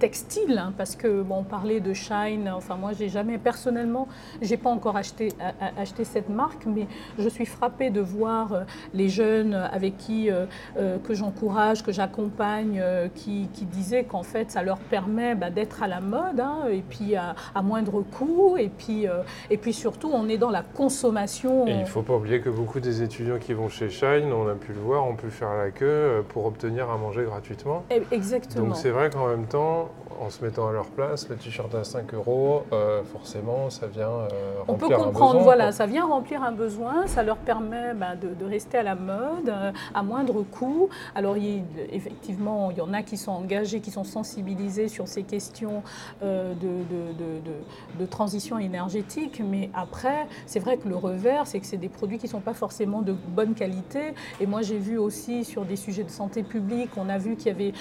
textile, 0.00 0.58
hein, 0.58 0.72
parce 0.76 0.96
que 0.96 1.22
bon, 1.22 1.38
on 1.38 1.42
parlait 1.44 1.78
de 1.78 1.92
Shine, 1.92 2.50
enfin 2.52 2.76
moi 2.76 2.92
j'ai 2.98 3.08
jamais 3.08 3.38
personnellement, 3.38 4.08
j'ai 4.42 4.56
pas 4.56 4.70
encore 4.70 4.96
acheté, 4.96 5.28
cette 6.02 6.28
marque, 6.28 6.66
mais 6.66 6.88
je 7.18 7.28
suis 7.28 7.46
frappée 7.46 7.90
de 7.90 8.00
voir 8.00 8.64
les 8.92 9.08
jeunes 9.08 9.54
avec 9.54 9.96
qui 9.98 10.30
que 10.76 11.14
j'encourage, 11.14 11.82
que 11.82 11.92
j'accompagne, 11.92 12.82
qui, 13.14 13.48
disaient 13.70 14.04
qu'en 14.04 14.22
fait 14.22 14.50
ça 14.50 14.62
leur 14.62 14.78
permet 14.78 15.34
bah, 15.34 15.50
d'être 15.50 15.82
à 15.82 15.86
la 15.88 16.00
mode 16.00 16.40
hein, 16.40 16.64
puis 16.88 17.16
à, 17.16 17.34
moindre 17.62 18.02
coût 18.02 18.56
et 18.58 18.68
puis, 18.68 19.06
et 19.50 19.56
puis 19.56 19.72
surtout 19.72 20.10
on 20.12 20.28
est 20.28 20.38
dans 20.38 20.50
la 20.50 20.62
consommation. 20.62 21.66
Et 21.66 21.72
il 21.72 21.80
ne 21.80 21.84
faut 21.84 22.02
pas 22.02 22.14
oublier 22.14 22.40
que 22.40 22.50
beaucoup 22.50 22.80
des 22.80 23.02
étudiants 23.02 23.38
qui 23.38 23.52
vont 23.52 23.68
chez 23.68 23.90
Shine, 23.90 24.32
on 24.32 24.48
a 24.48 24.54
pu 24.54 24.72
le 24.72 24.80
voir, 24.80 25.06
ont 25.06 25.16
pu 25.16 25.30
faire 25.30 25.54
la 25.54 25.70
queue 25.70 26.24
pour 26.28 26.46
obtenir 26.46 26.90
à 26.90 26.96
manger 26.96 27.24
gratuitement. 27.24 27.84
Eh, 27.90 28.02
exactement. 28.12 28.68
Donc 28.68 28.76
c'est 28.76 28.90
vrai 28.90 29.10
qu'en 29.10 29.28
même 29.28 29.46
temps, 29.46 29.90
en 30.20 30.30
se 30.30 30.44
mettant 30.44 30.68
à 30.68 30.72
leur 30.72 30.86
place, 30.86 31.28
le 31.28 31.36
t-shirt 31.36 31.74
à 31.74 31.84
5 31.84 32.14
euros, 32.14 32.64
euh, 32.72 33.02
forcément, 33.04 33.70
ça 33.70 33.86
vient 33.86 34.08
euh, 34.08 34.26
remplir 34.66 34.68
On 34.68 34.74
peut 34.76 35.04
comprendre, 35.04 35.40
voilà, 35.40 35.72
ça 35.72 35.86
vient 35.86 36.06
remplir 36.06 36.42
un 36.42 36.52
besoin, 36.52 37.06
ça 37.06 37.22
leur 37.22 37.36
permet 37.36 37.94
ben, 37.94 38.16
de, 38.16 38.44
rester 38.44 38.78
à 38.78 38.82
la 38.82 38.94
mode, 38.94 39.48
euh, 39.48 39.72
à 39.94 40.02
moindre 40.02 40.42
coût. 40.42 40.88
Alors, 41.14 41.36
il, 41.36 41.62
effectivement, 41.92 42.70
il 42.70 42.78
y 42.78 42.80
en 42.80 42.92
a 42.92 43.02
qui 43.02 43.16
sont 43.16 43.32
engagés, 43.32 43.80
qui 43.80 43.90
sont 43.90 44.04
sensibilisés 44.04 44.88
sur 44.88 45.06
ces 45.08 45.22
questions 45.22 45.82
de, 46.22 46.56
de, 47.98 48.06
transition 48.06 48.58
énergétique, 48.58 49.42
mais 49.44 49.70
après, 49.74 50.26
c'est 50.46 50.60
vrai 50.60 50.78
que 50.78 50.88
le 50.88 50.96
revers, 50.96 51.46
c'est 51.46 51.60
que 51.60 51.66
c'est 51.66 51.76
des 51.76 51.88
produits 51.88 52.18
qui 52.18 52.26
ne 52.26 52.30
sont 52.30 52.40
pas 52.40 52.54
forcément 52.54 53.02
de 53.02 53.12
bonne 53.12 53.54
qualité. 53.54 54.14
Et 54.40 54.46
moi, 54.46 54.62
j'ai 54.62 54.78
vu 54.78 54.98
aussi 54.98 55.44
sur 55.44 55.64
des 55.64 55.76
sujets 55.76 56.04
de 56.04 56.10
santé 56.10 56.42
publique, 56.42 56.90
on 56.96 57.08
a 57.08 57.18
vu 57.18 57.36
qu'il 57.36 57.48
y 57.48 57.50
avait 57.50 57.72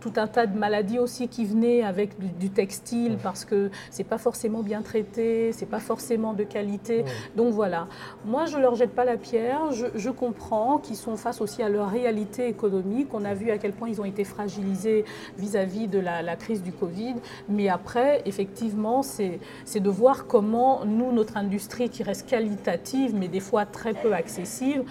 tout 0.00 0.12
un 0.16 0.26
tas 0.26 0.46
de 0.46 0.58
maladies 0.58 0.98
aussi 0.98 1.28
qui 1.28 1.44
avec 1.84 2.18
du, 2.38 2.50
textile 2.50 3.18
parce 3.22 3.44
que 3.44 3.70
c'est 3.90 4.04
pas 4.04 4.18
forcément 4.18 4.62
bien 4.62 4.82
traité, 4.82 5.52
c'est 5.52 5.66
pas 5.66 5.80
forcément 5.80 6.32
de 6.32 6.44
qualité. 6.44 7.04
Donc 7.36 7.52
voilà, 7.52 7.88
moi 8.24 8.46
je 8.46 8.58
leur 8.58 8.74
jette 8.74 8.94
pas 8.94 9.04
la 9.04 9.16
pierre, 9.16 9.70
je, 9.72 10.10
comprends 10.10 10.78
qu'ils 10.78 10.96
sont 10.96 11.16
face 11.16 11.40
aussi 11.40 11.62
à 11.62 11.68
leur 11.68 11.88
réalité 11.90 12.46
économique. 12.48 13.08
On 13.12 13.24
a 13.24 13.34
vu 13.34 13.50
à 13.50 13.58
quel 13.58 13.72
point 13.72 13.88
ils 13.88 14.00
ont 14.00 14.04
été 14.04 14.24
fragilisés 14.24 15.04
vis-à-vis 15.38 15.88
de 15.88 15.98
la, 15.98 16.36
crise 16.36 16.62
du 16.62 16.72
Covid, 16.72 17.14
mais 17.48 17.68
après 17.68 18.22
effectivement 18.24 19.02
c'est 19.02 19.40
de 19.74 19.90
voir 19.90 20.26
comment 20.26 20.84
nous, 20.84 21.12
notre 21.12 21.36
industrie 21.36 21.88
qui 21.88 22.02
reste 22.02 22.28
qualitative 22.28 23.14
mais 23.14 23.28
des 23.28 23.40
fois 23.40 23.66
très 23.66 23.94
peu 23.94 24.12
accessible, 24.14 24.84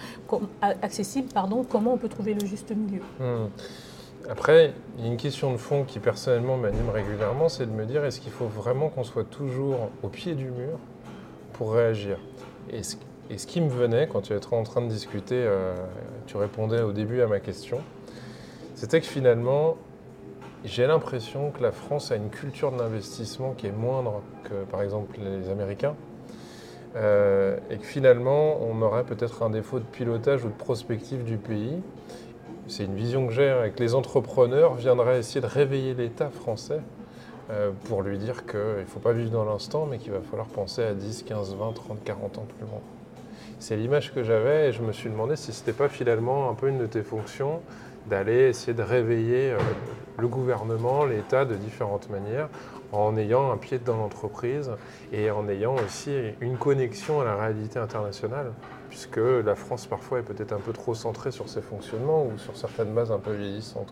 accessible 0.60 1.28
pardon, 1.32 1.64
comment 1.68 1.94
on 1.94 1.98
peut 1.98 2.08
trouver 2.08 2.34
le 2.34 2.46
juste 2.46 2.70
milieu. 2.70 3.02
Hmm. 3.18 3.48
Après, 4.30 4.72
il 4.96 5.04
y 5.04 5.08
a 5.08 5.10
une 5.10 5.16
question 5.16 5.52
de 5.52 5.56
fond 5.56 5.84
qui 5.84 5.98
personnellement 5.98 6.56
m'anime 6.56 6.90
régulièrement, 6.90 7.48
c'est 7.48 7.66
de 7.66 7.72
me 7.72 7.84
dire 7.84 8.04
est-ce 8.04 8.20
qu'il 8.20 8.32
faut 8.32 8.46
vraiment 8.46 8.88
qu'on 8.88 9.04
soit 9.04 9.24
toujours 9.24 9.90
au 10.02 10.08
pied 10.08 10.34
du 10.34 10.50
mur 10.50 10.78
pour 11.54 11.72
réagir? 11.74 12.18
Et 12.70 12.82
ce, 12.82 12.96
qui 13.46 13.60
me 13.60 13.68
venait 13.68 14.06
quand 14.06 14.22
tu 14.22 14.32
étais 14.32 14.54
en 14.54 14.62
train 14.62 14.80
de 14.80 14.88
discuter, 14.88 15.42
euh, 15.44 15.74
tu 16.26 16.36
répondais 16.36 16.80
au 16.82 16.92
début 16.92 17.20
à 17.20 17.26
ma 17.26 17.40
question, 17.40 17.80
c'était 18.76 19.00
que 19.00 19.06
finalement, 19.06 19.76
j'ai 20.64 20.86
l'impression 20.86 21.50
que 21.50 21.62
la 21.62 21.72
France 21.72 22.12
a 22.12 22.16
une 22.16 22.30
culture 22.30 22.70
de 22.70 22.78
l'investissement 22.78 23.52
qui 23.52 23.66
est 23.66 23.72
moindre 23.72 24.22
que 24.44 24.64
par 24.70 24.82
exemple 24.82 25.18
les 25.20 25.48
Américains. 25.50 25.96
Euh, 26.94 27.56
et 27.70 27.78
que 27.78 27.86
finalement, 27.86 28.58
on 28.60 28.82
aurait 28.82 29.04
peut-être 29.04 29.42
un 29.42 29.48
défaut 29.48 29.78
de 29.78 29.84
pilotage 29.84 30.44
ou 30.44 30.48
de 30.48 30.54
prospective 30.54 31.24
du 31.24 31.38
pays 31.38 31.80
c'est 32.68 32.84
une 32.84 32.94
vision 32.94 33.26
que 33.26 33.32
j'ai, 33.32 33.48
avec 33.48 33.80
les 33.80 33.94
entrepreneurs 33.94 34.74
viendraient 34.74 35.18
essayer 35.18 35.40
de 35.40 35.46
réveiller 35.46 35.94
l'État 35.94 36.30
français 36.30 36.80
euh, 37.50 37.72
pour 37.88 38.02
lui 38.02 38.18
dire 38.18 38.46
qu'il 38.46 38.60
ne 38.60 38.84
faut 38.86 39.00
pas 39.00 39.12
vivre 39.12 39.30
dans 39.30 39.44
l'instant, 39.44 39.86
mais 39.90 39.98
qu'il 39.98 40.12
va 40.12 40.20
falloir 40.20 40.46
penser 40.46 40.82
à 40.82 40.94
10, 40.94 41.24
15, 41.24 41.56
20, 41.56 41.72
30, 41.72 42.04
40 42.04 42.38
ans 42.38 42.46
plus 42.56 42.66
loin. 42.66 42.80
C'est 43.58 43.76
l'image 43.76 44.12
que 44.12 44.22
j'avais 44.22 44.68
et 44.68 44.72
je 44.72 44.82
me 44.82 44.92
suis 44.92 45.10
demandé 45.10 45.36
si 45.36 45.52
ce 45.52 45.60
n'était 45.60 45.72
pas 45.72 45.88
finalement 45.88 46.50
un 46.50 46.54
peu 46.54 46.68
une 46.68 46.78
de 46.78 46.86
tes 46.86 47.02
fonctions 47.02 47.60
d'aller 48.08 48.48
essayer 48.48 48.74
de 48.74 48.82
réveiller 48.82 49.52
euh, 49.52 49.58
le 50.18 50.28
gouvernement, 50.28 51.04
l'État 51.04 51.44
de 51.44 51.54
différentes 51.54 52.10
manières, 52.10 52.48
en 52.92 53.16
ayant 53.16 53.50
un 53.50 53.56
pied 53.56 53.78
dans 53.78 53.96
l'entreprise 53.96 54.70
et 55.12 55.30
en 55.30 55.48
ayant 55.48 55.74
aussi 55.74 56.12
une 56.40 56.56
connexion 56.56 57.20
à 57.20 57.24
la 57.24 57.36
réalité 57.36 57.78
internationale 57.78 58.52
puisque 58.92 59.16
la 59.16 59.54
France 59.54 59.86
parfois 59.86 60.18
est 60.18 60.22
peut-être 60.22 60.52
un 60.52 60.58
peu 60.58 60.74
trop 60.74 60.94
centrée 60.94 61.30
sur 61.30 61.48
ses 61.48 61.62
fonctionnements 61.62 62.26
ou 62.26 62.36
sur 62.36 62.54
certaines 62.58 62.92
bases 62.92 63.10
un 63.10 63.18
peu 63.18 63.32
vieillissantes. 63.32 63.90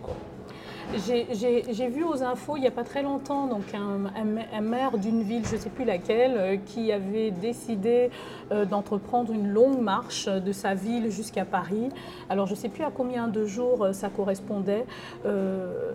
J'ai 0.97 1.89
vu 1.89 2.03
aux 2.03 2.23
infos 2.23 2.57
il 2.57 2.63
n'y 2.63 2.67
a 2.67 2.73
pas 2.73 2.83
très 2.83 3.03
longtemps 3.03 3.47
donc 3.47 3.63
un, 3.75 4.61
maire 4.61 4.99
d'une 4.99 5.23
ville, 5.23 5.47
je 5.47 5.55
ne 5.55 5.61
sais 5.61 5.71
plus 5.71 5.85
laquelle, 5.85 6.35
euh, 6.37 6.57
qui 6.67 6.91
avait 6.91 7.31
décidé 7.31 8.11
euh, 8.51 8.65
d'entreprendre 8.65 9.33
une 9.33 9.49
longue 9.49 9.81
marche 9.81 10.27
de 10.27 10.53
sa 10.53 10.75
ville 10.75 11.11
jusqu'à 11.11 11.45
Paris. 11.45 11.91
Alors 12.29 12.47
je 12.47 12.53
ne 12.53 12.57
sais 12.57 12.69
plus 12.69 12.83
à 12.83 12.91
combien 12.91 13.29
de 13.29 13.45
jours 13.47 13.85
euh, 13.85 13.93
ça 13.93 14.09
correspondait, 14.09 14.85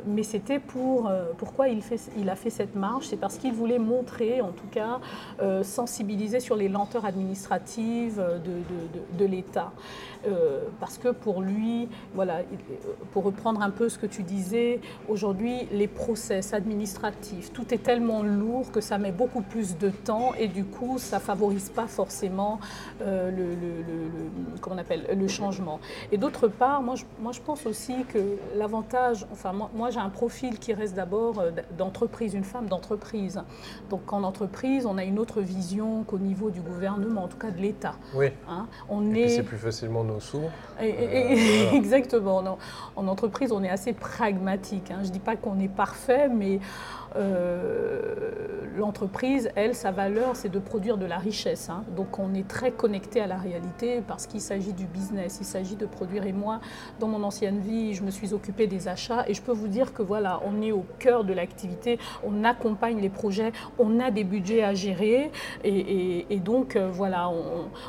mais 0.05 0.23
c'était 0.23 0.59
pour 0.59 1.11
pourquoi 1.37 1.67
il, 1.67 1.81
fait, 1.81 1.99
il, 2.17 2.29
a 2.29 2.35
fait 2.35 2.49
cette 2.49 2.75
marche, 2.75 3.07
c'est 3.07 3.17
parce 3.17 3.37
qu'il 3.37 3.53
voulait 3.53 3.79
montrer, 3.79 4.41
en 4.41 4.51
tout 4.51 4.67
cas, 4.71 4.99
sensibiliser 5.63 6.39
sur 6.39 6.55
les 6.55 6.69
lenteurs 6.69 7.05
administratives 7.05 8.17
de, 8.17 9.17
de, 9.17 9.17
de 9.17 9.25
l'État. 9.25 9.71
parce 10.79 10.97
que 10.97 11.09
pour 11.09 11.41
lui, 11.41 11.87
voilà, 12.13 12.41
pour 13.11 13.23
reprendre 13.23 13.61
un 13.61 13.69
peu 13.69 13.89
ce 13.89 13.97
que 13.97 14.05
tu 14.05 14.23
disais, 14.23 14.79
Aujourd'hui, 15.07 15.67
les 15.71 15.87
process 15.87 16.53
administratifs, 16.53 17.51
tout 17.53 17.73
est 17.73 17.83
tellement 17.83 18.23
lourd 18.23 18.71
que 18.71 18.81
ça 18.81 18.97
met 18.97 19.11
beaucoup 19.11 19.41
plus 19.41 19.77
de 19.77 19.89
temps 19.89 20.33
et 20.37 20.47
du 20.47 20.65
coup, 20.65 20.97
ça 20.97 21.19
favorise 21.19 21.69
pas 21.69 21.87
forcément 21.87 22.59
euh, 23.01 23.31
le, 23.31 24.59
comment 24.61 24.75
on 24.75 24.79
appelle, 24.79 25.07
le 25.15 25.27
changement. 25.27 25.79
Et 26.11 26.17
d'autre 26.17 26.47
part, 26.47 26.81
moi 26.81 26.95
je, 26.95 27.03
moi 27.19 27.31
je, 27.31 27.41
pense 27.41 27.65
aussi 27.65 28.05
que 28.05 28.19
l'avantage, 28.55 29.25
enfin 29.31 29.53
moi, 29.53 29.89
j'ai 29.89 29.99
un 29.99 30.09
profil 30.09 30.59
qui 30.59 30.73
reste 30.73 30.95
d'abord 30.95 31.39
euh, 31.39 31.51
d'entreprise, 31.77 32.33
une 32.33 32.43
femme 32.43 32.67
d'entreprise. 32.67 33.41
Donc 33.89 34.11
en 34.11 34.23
entreprise, 34.23 34.85
on 34.85 34.97
a 34.97 35.03
une 35.03 35.19
autre 35.19 35.41
vision 35.41 36.03
qu'au 36.03 36.17
niveau 36.17 36.49
du 36.49 36.61
gouvernement, 36.61 37.23
en 37.23 37.27
tout 37.27 37.37
cas 37.37 37.51
de 37.51 37.61
l'État. 37.61 37.95
Oui. 38.15 38.27
Hein. 38.49 38.67
on 38.89 39.13
et 39.13 39.21
est... 39.21 39.29
c'est 39.29 39.43
plus 39.43 39.57
facilement 39.57 40.03
nos 40.03 40.19
sous. 40.19 40.41
Euh, 40.81 41.71
exactement. 41.73 42.57
En 42.95 43.07
entreprise, 43.07 43.51
on 43.51 43.63
est 43.63 43.69
assez 43.69 43.93
pragmatique. 43.93 44.74
Hein. 44.91 44.99
Je 45.01 45.07
ne 45.07 45.13
dis 45.13 45.19
pas 45.19 45.35
qu'on 45.35 45.59
est 45.59 45.67
parfait, 45.67 46.29
mais 46.29 46.59
l'entreprise, 48.75 49.49
elle, 49.55 49.75
sa 49.75 49.91
valeur, 49.91 50.35
c'est 50.35 50.49
de 50.49 50.59
produire 50.59 50.97
de 50.97 51.05
la 51.05 51.17
richesse. 51.17 51.69
Hein. 51.69 51.83
Donc 51.95 52.19
on 52.19 52.33
est 52.33 52.47
très 52.47 52.71
connecté 52.71 53.21
à 53.21 53.27
la 53.27 53.37
réalité 53.37 54.01
parce 54.05 54.27
qu'il 54.27 54.41
s'agit 54.41 54.73
du 54.73 54.85
business, 54.85 55.37
il 55.39 55.45
s'agit 55.45 55.75
de 55.75 55.85
produire. 55.85 56.25
Et 56.25 56.33
moi, 56.33 56.59
dans 56.99 57.07
mon 57.07 57.23
ancienne 57.23 57.59
vie, 57.59 57.93
je 57.93 58.03
me 58.03 58.11
suis 58.11 58.33
occupée 58.33 58.67
des 58.67 58.87
achats 58.87 59.25
et 59.27 59.33
je 59.33 59.41
peux 59.41 59.51
vous 59.51 59.67
dire 59.67 59.93
que 59.93 60.01
voilà, 60.01 60.41
on 60.45 60.61
est 60.61 60.71
au 60.71 60.85
cœur 60.99 61.23
de 61.23 61.33
l'activité, 61.33 61.99
on 62.23 62.43
accompagne 62.43 62.99
les 62.99 63.09
projets, 63.09 63.51
on 63.79 63.99
a 63.99 64.11
des 64.11 64.23
budgets 64.23 64.63
à 64.63 64.73
gérer 64.73 65.31
et, 65.63 66.39
donc 66.43 66.75
euh, 66.75 66.89
voilà, 66.91 67.31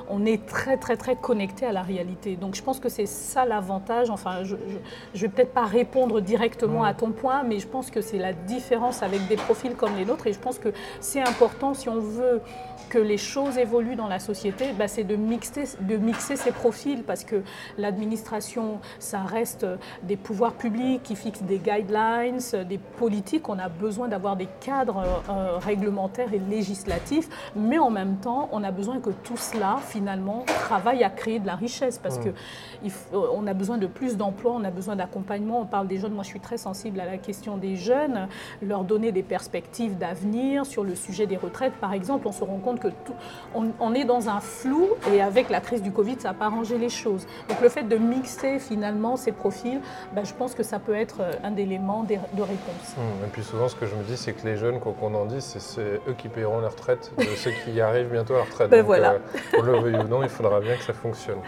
on, 0.09 0.25
est 0.25 0.47
très 0.47 0.77
très 0.77 0.97
très 0.97 1.17
connecté 1.17 1.67
à 1.67 1.73
la 1.73 1.83
réalité. 1.83 2.37
Donc 2.37 2.55
je 2.55 2.63
pense 2.63 2.81
que 2.81 2.89
c'est 2.89 3.07
ça 3.07 3.45
l'avantage. 3.45 4.09
Enfin, 4.11 4.45
je 4.45 4.55
ne 4.55 5.21
vais 5.21 5.29
peut-être 5.29 5.53
pas 5.53 5.65
répondre 5.65 6.21
directement 6.21 6.85
à 6.85 6.95
ton 6.95 7.11
point, 7.11 7.43
mais 7.43 7.59
je 7.59 7.67
pense 7.67 7.91
que 7.91 8.01
c'est 8.01 8.19
la 8.19 8.33
différence 8.33 9.03
avec 9.03 9.16
des 9.29 9.37
profils 9.37 9.75
comme 9.75 9.97
les 9.97 10.05
nôtres. 10.05 10.27
Et 10.27 10.33
je 10.33 10.39
pense 10.39 10.59
que 10.59 10.71
c'est 11.01 11.23
important 11.23 11.75
si 11.75 11.89
on 11.89 12.01
veut 12.01 12.41
que 12.89 12.99
les 12.99 13.19
choses 13.19 13.59
évoluent 13.59 13.97
dans 13.97 14.07
la 14.07 14.19
société, 14.19 14.73
bah, 14.73 14.89
c'est 14.89 15.05
de 15.05 15.17
mixer, 15.17 15.65
de 15.81 15.97
mixer 15.97 16.37
ces 16.37 16.53
profils 16.53 17.03
parce 17.03 17.25
que 17.25 17.43
l'administration, 17.79 18.81
ça 18.99 19.21
reste 19.21 19.67
des 20.03 20.17
pouvoirs 20.17 20.53
publics 20.53 21.03
qui 21.03 21.17
fixent 21.17 21.43
des 21.43 21.59
guidelines, 21.59 22.39
des 22.69 22.79
politiques. 22.79 23.49
On 23.49 23.59
a 23.59 23.69
besoin 23.69 24.09
d'avoir 24.09 24.37
des 24.37 24.49
cadres 24.61 25.03
euh, 25.29 25.59
réglementaires 25.59 26.33
et 26.33 26.39
législatifs, 26.39 27.29
mais 27.57 27.79
en 27.79 27.91
même 27.91 28.17
temps, 28.17 28.49
on 28.53 28.63
a 28.63 28.71
besoin 28.71 29.01
que 29.01 29.11
tout 29.11 29.37
cela, 29.37 29.79
finalement, 29.83 30.45
travaille 30.47 31.03
à 31.03 31.11
créer 31.11 31.39
de 31.39 31.47
la 31.47 31.57
richesse 31.57 31.99
parce 31.99 32.19
qu'on 32.19 32.25
que 32.25 33.17
on 33.17 33.47
a 33.47 33.55
besoin 33.55 33.79
de 33.79 33.87
plus 33.87 34.17
d'emplois, 34.17 34.53
on 34.53 34.65
a 34.65 34.71
besoin 34.71 34.97
d'accompagnement. 34.97 35.61
On 35.61 35.67
parle 35.67 35.89
des 35.89 35.99
jeunes. 35.99 36.13
Moi, 36.13 36.23
je 36.23 36.29
suis 36.29 36.41
très 36.41 36.59
sensible 36.59 37.01
à 37.01 37.07
la 37.07 37.19
question 37.19 37.57
des 37.57 37.77
jeunes, 37.77 38.29
leur 38.63 38.85
donner 38.85 38.96
des 38.99 39.23
perspectives 39.23 39.97
d'avenir 39.99 40.67
sur 40.67 40.85
le 40.85 40.95
sujet 40.95 41.27
des 41.27 41.37
retraites, 41.37 41.75
par 41.75 41.93
exemple. 41.93 42.27
On 42.27 42.33
se 42.33 42.45
rend 42.45 42.59
compte 42.59 42.81
que 42.81 42.89
tout, 42.89 43.15
on, 43.55 43.95
est 43.95 44.05
dans 44.05 44.29
un 44.29 44.41
flou 44.41 44.89
et 45.13 45.21
avec 45.21 45.51
la 45.51 45.61
crise 45.61 45.83
du 45.83 45.91
Covid, 45.91 46.17
ça 46.19 46.29
n'a 46.29 46.35
pas 46.35 46.47
arrangé 46.47 46.79
les 46.79 46.89
choses. 46.89 47.27
Donc 47.49 47.61
le 47.61 47.69
fait 47.69 47.85
de 47.85 47.97
mixer 47.97 48.59
finalement 48.59 49.17
ces 49.17 49.33
profils, 49.33 49.81
ben, 50.15 50.25
je 50.25 50.35
pense 50.35 50.55
que 50.55 50.63
ça 50.63 50.79
peut 50.79 50.95
être 50.95 51.21
euh, 51.21 51.33
un 51.45 51.57
élément 51.57 52.05
de, 52.05 52.15
réponse. 52.43 52.97
Hum, 52.99 53.25
et 53.25 53.31
puis 53.33 53.43
souvent, 53.43 53.69
ce 53.69 53.77
que 53.77 53.87
je 53.87 53.95
me 53.95 54.03
dis, 54.03 54.17
c'est 54.17 54.33
que 54.33 54.47
les 54.47 54.57
jeunes, 54.57 54.81
quoi 54.81 54.95
qu'on 54.99 55.15
en 55.15 55.27
dise, 55.27 55.57
c'est 55.59 55.81
eux 55.81 56.15
qui 56.17 56.29
paieront 56.29 56.61
leur 56.61 56.73
retraite 56.73 57.13
de 57.19 57.25
ceux 57.25 57.53
qui 57.65 57.81
arrivent 57.81 58.11
bientôt 58.11 58.35
à 58.35 58.39
la 58.39 58.45
retraite. 58.45 58.71
Ben 58.77 58.83
voilà. 58.85 59.13
Euh, 59.13 59.63
le 59.63 59.79
veuille 59.79 59.97
ou 59.97 60.09
non, 60.09 60.23
il 60.23 60.29
faudra 60.29 60.61
bien 60.61 60.77
que 60.77 60.83
ça 60.83 60.93
fonctionne. 60.93 61.39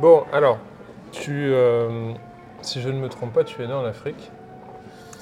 Bon, 0.00 0.24
alors, 0.32 0.58
tu, 1.12 1.52
euh, 1.52 2.12
si 2.62 2.80
je 2.80 2.88
ne 2.88 2.98
me 2.98 3.08
trompe 3.08 3.32
pas, 3.32 3.44
tu 3.44 3.62
es 3.62 3.66
né 3.66 3.72
en 3.72 3.84
Afrique. 3.84 4.30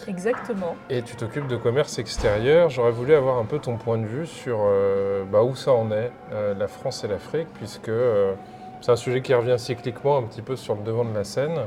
Exactement. 0.08 0.76
Et 0.88 1.02
tu 1.02 1.16
t'occupes 1.16 1.46
de 1.46 1.56
commerce 1.56 1.98
extérieur. 1.98 2.70
J'aurais 2.70 2.90
voulu 2.90 3.14
avoir 3.14 3.38
un 3.38 3.44
peu 3.44 3.58
ton 3.58 3.76
point 3.76 3.98
de 3.98 4.06
vue 4.06 4.26
sur 4.26 4.58
euh, 4.62 5.24
bah, 5.24 5.42
où 5.42 5.54
ça 5.54 5.72
en 5.72 5.90
est, 5.90 6.12
euh, 6.32 6.54
la 6.54 6.68
France 6.68 7.04
et 7.04 7.08
l'Afrique, 7.08 7.48
puisque 7.54 7.88
euh, 7.88 8.34
c'est 8.80 8.92
un 8.92 8.96
sujet 8.96 9.22
qui 9.22 9.34
revient 9.34 9.58
cycliquement 9.58 10.18
un 10.18 10.22
petit 10.22 10.42
peu 10.42 10.56
sur 10.56 10.74
le 10.74 10.82
devant 10.82 11.04
de 11.04 11.14
la 11.14 11.24
scène. 11.24 11.58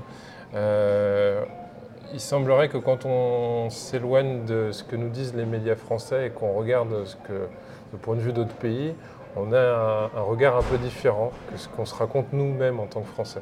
il 2.14 2.20
semblerait 2.20 2.70
que 2.70 2.78
quand 2.78 3.06
on 3.06 3.70
s'éloigne 3.70 4.46
de 4.46 4.72
ce 4.72 4.84
que 4.84 4.96
nous 4.96 5.10
disent 5.10 5.34
les 5.34 5.46
médias 5.46 5.76
français 5.76 6.28
et 6.28 6.30
qu'on 6.30 6.54
regarde 6.54 7.06
ce 7.06 7.16
que, 7.16 7.48
le 7.92 7.98
point 8.00 8.16
de 8.16 8.22
vue 8.22 8.34
d'autres 8.34 8.56
pays, 8.56 8.94
on 9.36 9.52
a 9.54 10.10
un, 10.16 10.22
regard 10.22 10.58
un 10.58 10.62
peu 10.62 10.78
différent 10.78 11.32
que 11.52 11.58
ce 11.58 11.68
qu'on 11.68 11.86
se 11.86 11.96
raconte 11.96 12.34
nous-mêmes 12.34 12.80
en 12.80 12.86
tant 12.86 13.02
que 13.02 13.08
Français. 13.08 13.42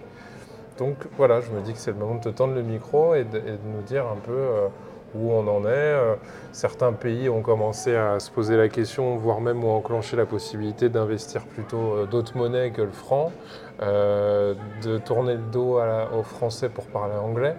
Donc 0.82 0.96
voilà, 1.16 1.42
je 1.42 1.52
me 1.52 1.62
dis 1.62 1.74
que 1.74 1.78
c'est 1.78 1.92
le 1.92 1.98
moment 1.98 2.16
de 2.16 2.22
te 2.22 2.30
tendre 2.30 2.56
le 2.56 2.64
micro 2.64 3.14
et 3.14 3.24
de, 3.24 3.40
nous 3.40 3.84
dire 3.84 4.08
un 4.08 4.16
peu 4.16 4.32
euh, 4.32 4.68
où 5.14 5.32
on 5.32 5.48
en 5.48 5.64
est. 5.66 5.68
Euh, 5.68 6.16
certains 6.54 6.92
pays 6.92 7.30
ont 7.30 7.44
commencé 7.44 7.96
à 7.96 8.20
se 8.20 8.32
poser 8.32 8.58
la 8.58 8.68
question, 8.68 9.16
voire 9.16 9.42
même 9.42 9.64
ont 9.64 9.76
enclenché 9.76 10.18
la 10.18 10.26
possibilité 10.26 10.90
d'investir 10.90 11.46
plutôt 11.46 11.94
euh, 11.94 12.06
d'autres 12.08 12.36
monnaies 12.36 12.72
que 12.72 12.82
le 12.82 12.92
franc, 12.92 13.32
de 13.80 14.98
tourner 14.98 15.34
le 15.34 15.52
dos 15.52 15.80
aux 16.16 16.24
Français 16.24 16.70
pour 16.70 16.86
parler 16.86 17.16
anglais. 17.16 17.56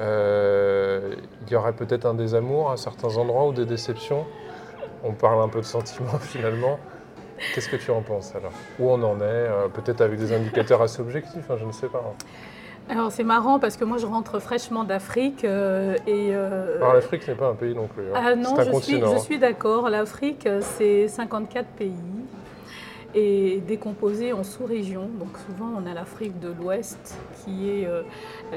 il 0.00 1.52
y 1.52 1.56
aurait 1.56 1.74
peut-être 1.74 2.06
un 2.06 2.14
désamour 2.14 2.70
à 2.70 2.78
certains 2.78 3.18
endroits 3.18 3.46
ou 3.46 3.52
des 3.52 3.66
déceptions. 3.66 4.24
On 5.04 5.12
parle 5.12 5.42
un 5.42 5.48
peu 5.48 5.60
de 5.60 5.66
sentiments 5.66 6.18
finalement. 6.20 6.78
Qu'est-ce 7.54 7.68
que 7.68 7.76
tu 7.76 7.90
en 7.90 8.02
penses 8.02 8.34
alors? 8.34 8.52
Où 8.78 8.90
on 8.90 9.02
en 9.02 9.18
est 9.18 9.22
euh, 9.22 9.68
Peut-être 9.68 10.00
avec 10.00 10.18
des 10.18 10.32
indicateurs 10.32 10.82
assez 10.82 11.00
objectifs, 11.00 11.50
hein, 11.50 11.56
je 11.58 11.64
ne 11.64 11.72
sais 11.72 11.88
pas. 11.88 12.14
Alors 12.88 13.10
c'est 13.10 13.24
marrant 13.24 13.58
parce 13.58 13.76
que 13.76 13.84
moi 13.84 13.98
je 13.98 14.06
rentre 14.06 14.38
fraîchement 14.38 14.84
d'Afrique 14.84 15.44
euh, 15.44 15.96
et. 16.06 16.28
Euh, 16.32 16.76
alors 16.76 16.94
l'Afrique 16.94 17.26
n'est 17.26 17.34
pas 17.34 17.48
un 17.48 17.54
pays 17.54 17.74
non 17.74 17.88
plus. 17.88 18.04
Hein. 18.14 18.14
Ah 18.14 18.36
non, 18.36 18.54
je, 18.58 18.80
suis, 18.80 19.00
je 19.00 19.18
suis 19.18 19.38
d'accord. 19.38 19.90
L'Afrique 19.90 20.48
c'est 20.60 21.08
54 21.08 21.66
pays 21.70 21.92
et 23.14 23.62
décomposé 23.66 24.32
en 24.32 24.42
sous-régions. 24.42 25.08
Donc 25.18 25.36
souvent 25.46 25.72
on 25.76 25.86
a 25.86 25.94
l'Afrique 25.94 26.38
de 26.40 26.48
l'Ouest 26.48 27.18
qui 27.44 27.70
est 27.70 27.86
euh, 27.86 28.02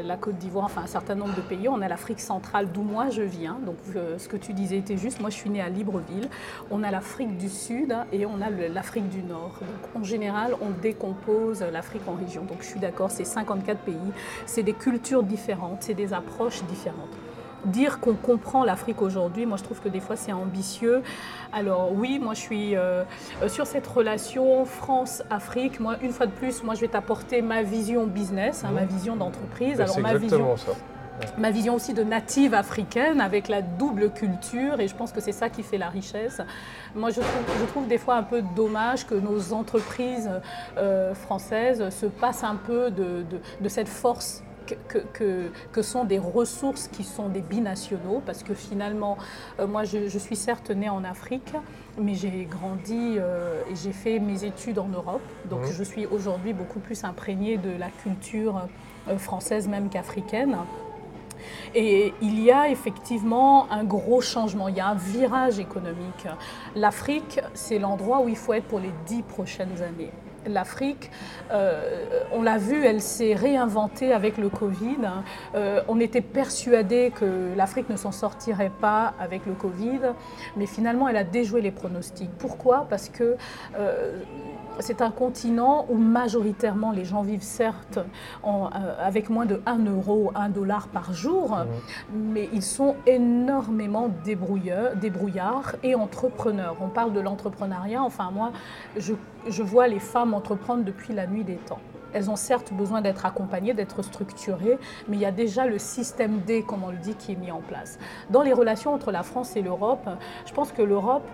la 0.03 0.17
Côte 0.17 0.37
d'Ivoire, 0.37 0.65
enfin 0.65 0.83
un 0.83 0.87
certain 0.87 1.15
nombre 1.15 1.35
de 1.35 1.41
pays. 1.41 1.67
On 1.69 1.81
a 1.81 1.87
l'Afrique 1.87 2.19
centrale 2.19 2.71
d'où 2.71 2.81
moi 2.81 3.09
je 3.09 3.21
viens. 3.21 3.57
Donc 3.65 3.77
euh, 3.95 4.17
ce 4.17 4.27
que 4.27 4.37
tu 4.37 4.53
disais 4.53 4.77
était 4.77 4.97
juste. 4.97 5.19
Moi 5.19 5.29
je 5.29 5.35
suis 5.35 5.49
née 5.49 5.61
à 5.61 5.69
Libreville. 5.69 6.29
On 6.71 6.83
a 6.83 6.91
l'Afrique 6.91 7.37
du 7.37 7.49
Sud 7.49 7.95
et 8.11 8.25
on 8.25 8.41
a 8.41 8.49
l'Afrique 8.49 9.09
du 9.09 9.23
Nord. 9.23 9.59
Donc 9.61 10.01
en 10.01 10.03
général 10.03 10.55
on 10.61 10.69
décompose 10.81 11.61
l'Afrique 11.61 12.03
en 12.07 12.13
régions. 12.13 12.43
Donc 12.43 12.57
je 12.61 12.67
suis 12.67 12.79
d'accord, 12.79 13.11
c'est 13.11 13.25
54 13.25 13.79
pays. 13.79 13.95
C'est 14.45 14.63
des 14.63 14.73
cultures 14.73 15.23
différentes, 15.23 15.83
c'est 15.83 15.93
des 15.93 16.13
approches 16.13 16.63
différentes 16.63 17.28
dire 17.65 17.99
qu'on 17.99 18.15
comprend 18.15 18.63
l'Afrique 18.63 19.01
aujourd'hui, 19.01 19.45
moi 19.45 19.57
je 19.57 19.63
trouve 19.63 19.79
que 19.81 19.89
des 19.89 19.99
fois 19.99 20.15
c'est 20.15 20.33
ambitieux. 20.33 21.01
Alors 21.53 21.91
oui, 21.93 22.19
moi 22.19 22.33
je 22.33 22.39
suis 22.39 22.75
euh, 22.75 23.03
sur 23.47 23.67
cette 23.67 23.87
relation 23.87 24.65
France-Afrique. 24.65 25.79
Moi, 25.79 25.95
une 26.01 26.11
fois 26.11 26.25
de 26.25 26.31
plus, 26.31 26.63
moi 26.63 26.75
je 26.75 26.81
vais 26.81 26.87
t'apporter 26.87 27.41
ma 27.41 27.63
vision 27.63 28.05
business, 28.05 28.63
hein, 28.63 28.71
ma 28.73 28.85
vision 28.85 29.15
d'entreprise. 29.15 29.81
Alors 29.81 29.99
ma 29.99 30.15
vision, 30.15 30.57
ça. 30.57 30.71
Ma 31.37 31.51
vision 31.51 31.75
aussi 31.75 31.93
de 31.93 32.03
native 32.03 32.53
africaine 32.53 33.19
avec 33.19 33.49
la 33.49 33.61
double 33.61 34.09
culture 34.11 34.79
et 34.79 34.87
je 34.87 34.95
pense 34.95 35.11
que 35.11 35.19
c'est 35.19 35.33
ça 35.33 35.49
qui 35.49 35.63
fait 35.63 35.77
la 35.77 35.89
richesse. 35.89 36.41
Moi 36.95 37.09
je 37.09 37.19
trouve, 37.19 37.43
je 37.59 37.65
trouve 37.65 37.87
des 37.87 37.97
fois 37.97 38.15
un 38.15 38.23
peu 38.23 38.41
dommage 38.55 39.05
que 39.05 39.15
nos 39.15 39.51
entreprises 39.51 40.29
euh, 40.77 41.13
françaises 41.13 41.89
se 41.89 42.05
passent 42.05 42.45
un 42.45 42.55
peu 42.55 42.89
de, 42.89 43.23
de, 43.29 43.41
de 43.59 43.69
cette 43.69 43.89
force 43.89 44.43
que, 44.87 45.49
que, 45.71 45.81
sont 45.81 46.03
des 46.03 46.19
ressources 46.19 46.87
qui 46.87 47.03
sont 47.03 47.29
des 47.29 47.41
binationaux, 47.41 48.21
parce 48.25 48.43
que 48.43 48.53
finalement, 48.53 49.17
euh, 49.59 49.67
moi 49.67 49.83
je, 49.83 50.17
suis 50.17 50.35
certes 50.35 50.71
née 50.71 50.89
en 50.89 51.03
Afrique, 51.03 51.53
mais 51.97 52.15
j'ai 52.15 52.45
grandi 52.49 53.15
euh, 53.17 53.61
et 53.71 53.75
j'ai 53.75 53.93
fait 53.93 54.19
mes 54.19 54.43
études 54.43 54.79
en 54.79 54.87
Europe, 54.87 55.21
donc 55.49 55.61
mmh. 55.61 55.71
je 55.71 55.83
suis 55.83 56.05
aujourd'hui 56.05 56.53
beaucoup 56.53 56.79
plus 56.79 57.03
imprégnée 57.03 57.57
de 57.57 57.71
la 57.77 57.89
culture 57.89 58.67
euh, 59.07 59.17
française 59.17 59.67
même 59.67 59.89
qu'africaine. 59.89 60.57
Et 61.73 62.13
il 62.21 62.41
y 62.41 62.51
a 62.51 62.69
effectivement 62.69 63.71
un 63.71 63.85
gros 63.85 64.19
changement, 64.19 64.67
il 64.67 64.75
y 64.75 64.81
a 64.81 64.89
un 64.89 64.95
virage 64.95 65.57
économique. 65.57 66.27
L'Afrique, 66.75 67.39
c'est 67.53 67.79
l'endroit 67.79 68.21
où 68.21 68.27
il 68.27 68.35
faut 68.35 68.53
être 68.53 68.65
pour 68.65 68.79
les 68.79 68.91
dix 69.05 69.21
prochaines 69.21 69.81
années 69.81 70.11
l'Afrique, 70.47 71.11
euh, 71.51 72.23
on 72.31 72.41
l'a 72.41 72.57
vu, 72.57 72.83
elle 72.83 73.01
s'est 73.01 73.35
réinventée 73.35 74.13
avec 74.13 74.37
le 74.37 74.49
Covid. 74.49 74.97
Euh, 75.55 75.81
on 75.87 75.99
était 75.99 76.21
persuadé 76.21 77.11
que 77.15 77.55
l'Afrique 77.55 77.89
ne 77.89 77.97
s'en 77.97 78.11
sortirait 78.11 78.71
pas 78.81 79.13
avec 79.19 79.45
le 79.45 79.53
Covid, 79.53 79.99
mais 80.57 80.65
finalement, 80.65 81.07
elle 81.07 81.17
a 81.17 81.23
déjoué 81.23 81.61
les 81.61 81.71
pronostics. 81.71 82.31
Pourquoi? 82.37 82.87
Parce 82.89 83.09
que 83.09 83.35
euh, 83.77 84.19
c'est 84.79 85.01
un 85.01 85.11
continent 85.11 85.85
où 85.89 85.97
majoritairement 85.97 86.91
les 86.91 87.05
gens 87.05 87.21
vivent 87.21 87.43
certes 87.43 87.99
euh, 88.45 88.69
avec 88.99 89.29
moins 89.29 89.45
de 89.45 89.61
1 89.65 89.85
euro, 89.85 90.31
1 90.35 90.49
dollar 90.49 90.87
par 90.87 91.13
jour, 91.13 91.55
mmh. 91.55 91.65
mais 92.13 92.49
ils 92.53 92.63
sont 92.63 92.95
énormément 93.05 94.09
débrouillards 94.23 95.75
et 95.83 95.95
entrepreneurs. 95.95 96.77
On 96.81 96.89
parle 96.89 97.13
de 97.13 97.19
l'entrepreneuriat, 97.19 98.01
enfin 98.01 98.31
moi, 98.31 98.51
je, 98.97 99.13
je 99.47 99.63
vois 99.63 99.87
les 99.87 99.99
femmes 99.99 100.33
entreprendre 100.33 100.83
depuis 100.83 101.13
la 101.13 101.27
nuit 101.27 101.43
des 101.43 101.57
temps. 101.57 101.79
Elles 102.13 102.29
ont 102.29 102.35
certes 102.35 102.73
besoin 102.73 103.01
d'être 103.01 103.25
accompagnées, 103.25 103.73
d'être 103.73 104.01
structurées, 104.01 104.79
mais 105.07 105.17
il 105.17 105.19
y 105.19 105.25
a 105.25 105.31
déjà 105.31 105.67
le 105.67 105.77
système 105.77 106.39
D, 106.41 106.63
comme 106.63 106.83
on 106.83 106.89
le 106.89 106.97
dit, 106.97 107.15
qui 107.15 107.33
est 107.33 107.35
mis 107.35 107.51
en 107.51 107.61
place. 107.61 107.99
Dans 108.29 108.41
les 108.41 108.53
relations 108.53 108.93
entre 108.93 109.11
la 109.11 109.21
France 109.21 109.55
et 109.55 109.61
l'Europe, 109.61 110.09
je 110.45 110.53
pense 110.53 110.71
que 110.71 110.81
l'Europe 110.81 111.27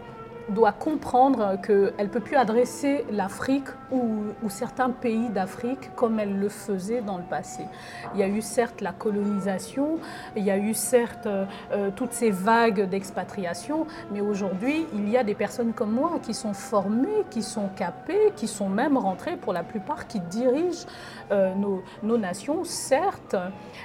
doit 0.50 0.72
comprendre 0.72 1.60
qu'elle 1.62 1.94
ne 1.98 2.08
peut 2.08 2.20
plus 2.20 2.36
adresser 2.36 3.06
l'Afrique 3.12 3.68
ou, 3.92 4.24
certains 4.50 4.90
pays 4.90 5.30
d'Afrique 5.30 5.94
comme 5.96 6.20
elle 6.20 6.40
le 6.40 6.50
faisait 6.50 7.02
dans 7.02 7.18
le 7.18 7.24
passé. 7.24 7.64
Il 8.14 8.20
y 8.20 8.24
a 8.24 8.28
eu 8.28 8.42
certes 8.42 8.80
la 8.80 8.94
colonisation, 8.94 10.00
il 10.36 10.44
y 10.44 10.52
a 10.52 10.58
eu 10.58 10.74
certes 10.74 11.28
euh, 11.28 11.90
toutes 11.96 12.14
ces 12.14 12.32
vagues 12.32 12.88
d'expatriation, 12.88 13.86
mais 14.12 14.22
aujourd'hui, 14.22 14.86
il 14.94 15.10
y 15.10 15.18
a 15.18 15.24
des 15.24 15.34
personnes 15.34 15.74
comme 15.74 15.92
moi 15.92 16.20
qui 16.22 16.34
sont 16.34 16.54
formées, 16.54 17.26
qui 17.30 17.42
sont 17.42 17.70
capées, 17.76 18.32
qui 18.36 18.48
sont 18.48 18.70
même 18.70 18.98
rentrées 18.98 19.36
pour 19.36 19.52
la 19.52 19.64
plupart, 19.64 20.08
qui 20.08 20.20
dirigent 20.20 20.86
euh, 21.32 21.54
nos, 22.04 22.18
nations. 22.18 22.64
Certes, 22.64 23.36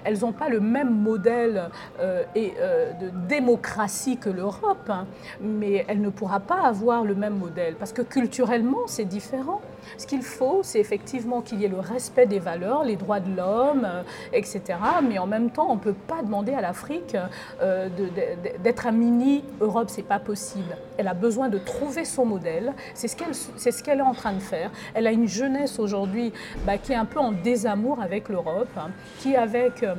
elles 0.05 0.21
n'ont 0.21 0.33
pas 0.33 0.49
le 0.49 0.61
même 0.61 0.91
modèle 0.91 1.69
euh, 1.99 2.23
et, 2.35 2.55
de 3.01 3.11
démocratie 3.29 4.19
que 4.19 4.31
l'Europe, 4.31 4.89
hein, 4.89 5.07
mais 5.41 5.85
elles 5.89 6.01
ne 6.01 6.11
pourra 6.11 6.39
pas 6.39 6.50
avoir 6.57 7.05
le 7.05 7.15
même 7.15 7.37
modèle 7.37 7.75
parce 7.77 7.93
que 7.93 8.03
culturellement, 8.03 8.87
c'est 8.87 9.05
différent. 9.05 9.61
Ce 9.97 10.07
qu'il 10.07 10.23
faut, 10.23 10.61
c'est 10.63 10.79
effectivement 10.79 11.41
qu'il 11.41 11.61
y 11.61 11.65
ait 11.65 11.69
le 11.69 11.81
respect 11.81 12.27
des 12.27 12.39
valeurs, 12.39 12.85
les 12.85 12.97
droits 12.97 13.21
de 13.21 13.35
l'homme, 13.35 13.85
euh, 13.85 14.03
etc. 14.33 14.63
Mais 15.09 15.19
en 15.19 15.27
même 15.27 15.51
temps, 15.51 15.67
on 15.71 15.75
ne 15.75 15.81
peut 15.81 15.95
pas 15.95 16.23
demander 16.23 16.53
à 16.53 16.61
l'Afrique 16.61 17.17
euh, 17.63 17.89
d'être 18.63 18.87
un 18.87 18.93
mini 18.93 19.45
Europe, 19.61 19.89
c'est 19.91 20.03
pas 20.03 20.19
possible. 20.19 20.77
Elle 20.99 21.09
a 21.09 21.15
besoin 21.15 21.49
de 21.49 21.59
trouver 21.59 22.05
son 22.05 22.25
modèle. 22.25 22.73
C'est 22.95 23.09
ce 23.09 23.83
qu'elle 23.83 23.99
est 23.99 24.03
en 24.03 24.15
train 24.15 24.33
de 24.33 24.41
faire. 24.41 24.71
Elle 24.95 25.07
a 25.07 25.13
une 25.13 25.29
jeunesse 25.29 25.79
aujourd'hui 25.79 26.33
bah, 26.67 26.79
qui 26.79 26.93
est 26.93 26.97
un 26.97 27.05
peu 27.05 27.19
en 27.19 27.33
désamour 27.33 28.01
avec 28.01 28.29
l'Europe, 28.29 28.69
hein, 28.77 28.91
qui 29.19 29.37
avec 29.37 29.83
euh, 29.83 29.95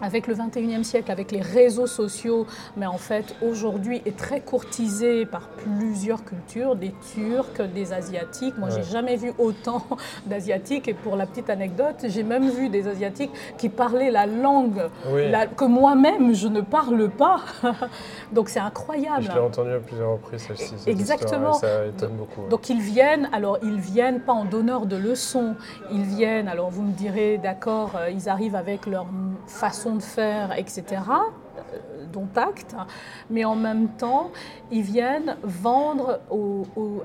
avec 0.00 0.26
le 0.26 0.34
21e 0.34 0.82
siècle, 0.82 1.10
avec 1.10 1.32
les 1.32 1.40
réseaux 1.40 1.86
sociaux, 1.86 2.46
mais 2.76 2.86
en 2.86 2.98
fait 2.98 3.34
aujourd'hui 3.42 4.02
est 4.06 4.16
très 4.16 4.40
courtisé 4.40 5.26
par 5.26 5.48
plusieurs 5.48 6.24
cultures, 6.24 6.76
des 6.76 6.94
Turcs, 7.14 7.62
des 7.74 7.92
Asiatiques. 7.92 8.56
Moi, 8.58 8.68
j'ai 8.70 8.82
jamais 8.82 9.16
vu 9.16 9.32
autant 9.38 9.82
d'Asiatiques. 10.26 10.88
Et 10.88 10.94
pour 10.94 11.16
la 11.16 11.26
petite 11.26 11.50
anecdote, 11.50 11.96
j'ai 12.04 12.22
même 12.22 12.48
vu 12.50 12.68
des 12.68 12.88
Asiatiques 12.88 13.30
qui 13.58 13.68
parlaient 13.68 14.10
la 14.10 14.26
langue 14.26 14.88
que 15.56 15.64
moi-même 15.64 16.34
je 16.34 16.48
ne 16.48 16.60
parle 16.60 17.10
pas. 17.10 17.40
Donc 18.32 18.48
c'est 18.48 18.60
incroyable. 18.60 19.22
Je 19.22 19.32
l'ai 19.32 19.38
entendu 19.38 19.70
à 19.70 19.80
plusieurs 19.80 20.12
reprises 20.12 20.42
celle-ci. 20.46 20.74
Exactement. 20.86 21.54
ça 21.54 21.86
étonne 21.86 22.16
beaucoup. 22.16 22.48
Donc 22.48 22.68
ils 22.68 22.80
viennent, 22.80 23.28
alors 23.32 23.58
ils 23.62 23.80
viennent 23.80 24.20
pas 24.20 24.32
en 24.32 24.44
donneur 24.44 24.86
de 24.86 24.96
leçons, 24.96 25.54
ils 25.92 26.02
viennent, 26.02 26.48
alors 26.48 26.70
vous 26.70 26.82
me 26.82 26.92
direz, 26.92 27.38
d'accord, 27.38 27.92
euh, 27.96 28.10
ils 28.10 28.28
arrivent 28.28 28.56
avec 28.56 28.86
leur 28.86 29.06
façon 29.46 29.89
de 29.96 30.02
faire, 30.02 30.58
etc., 30.58 30.82
dont 32.12 32.28
acte, 32.36 32.74
mais 33.30 33.44
en 33.44 33.56
même 33.56 33.88
temps, 33.88 34.30
ils 34.70 34.82
viennent 34.82 35.36
vendre 35.42 36.20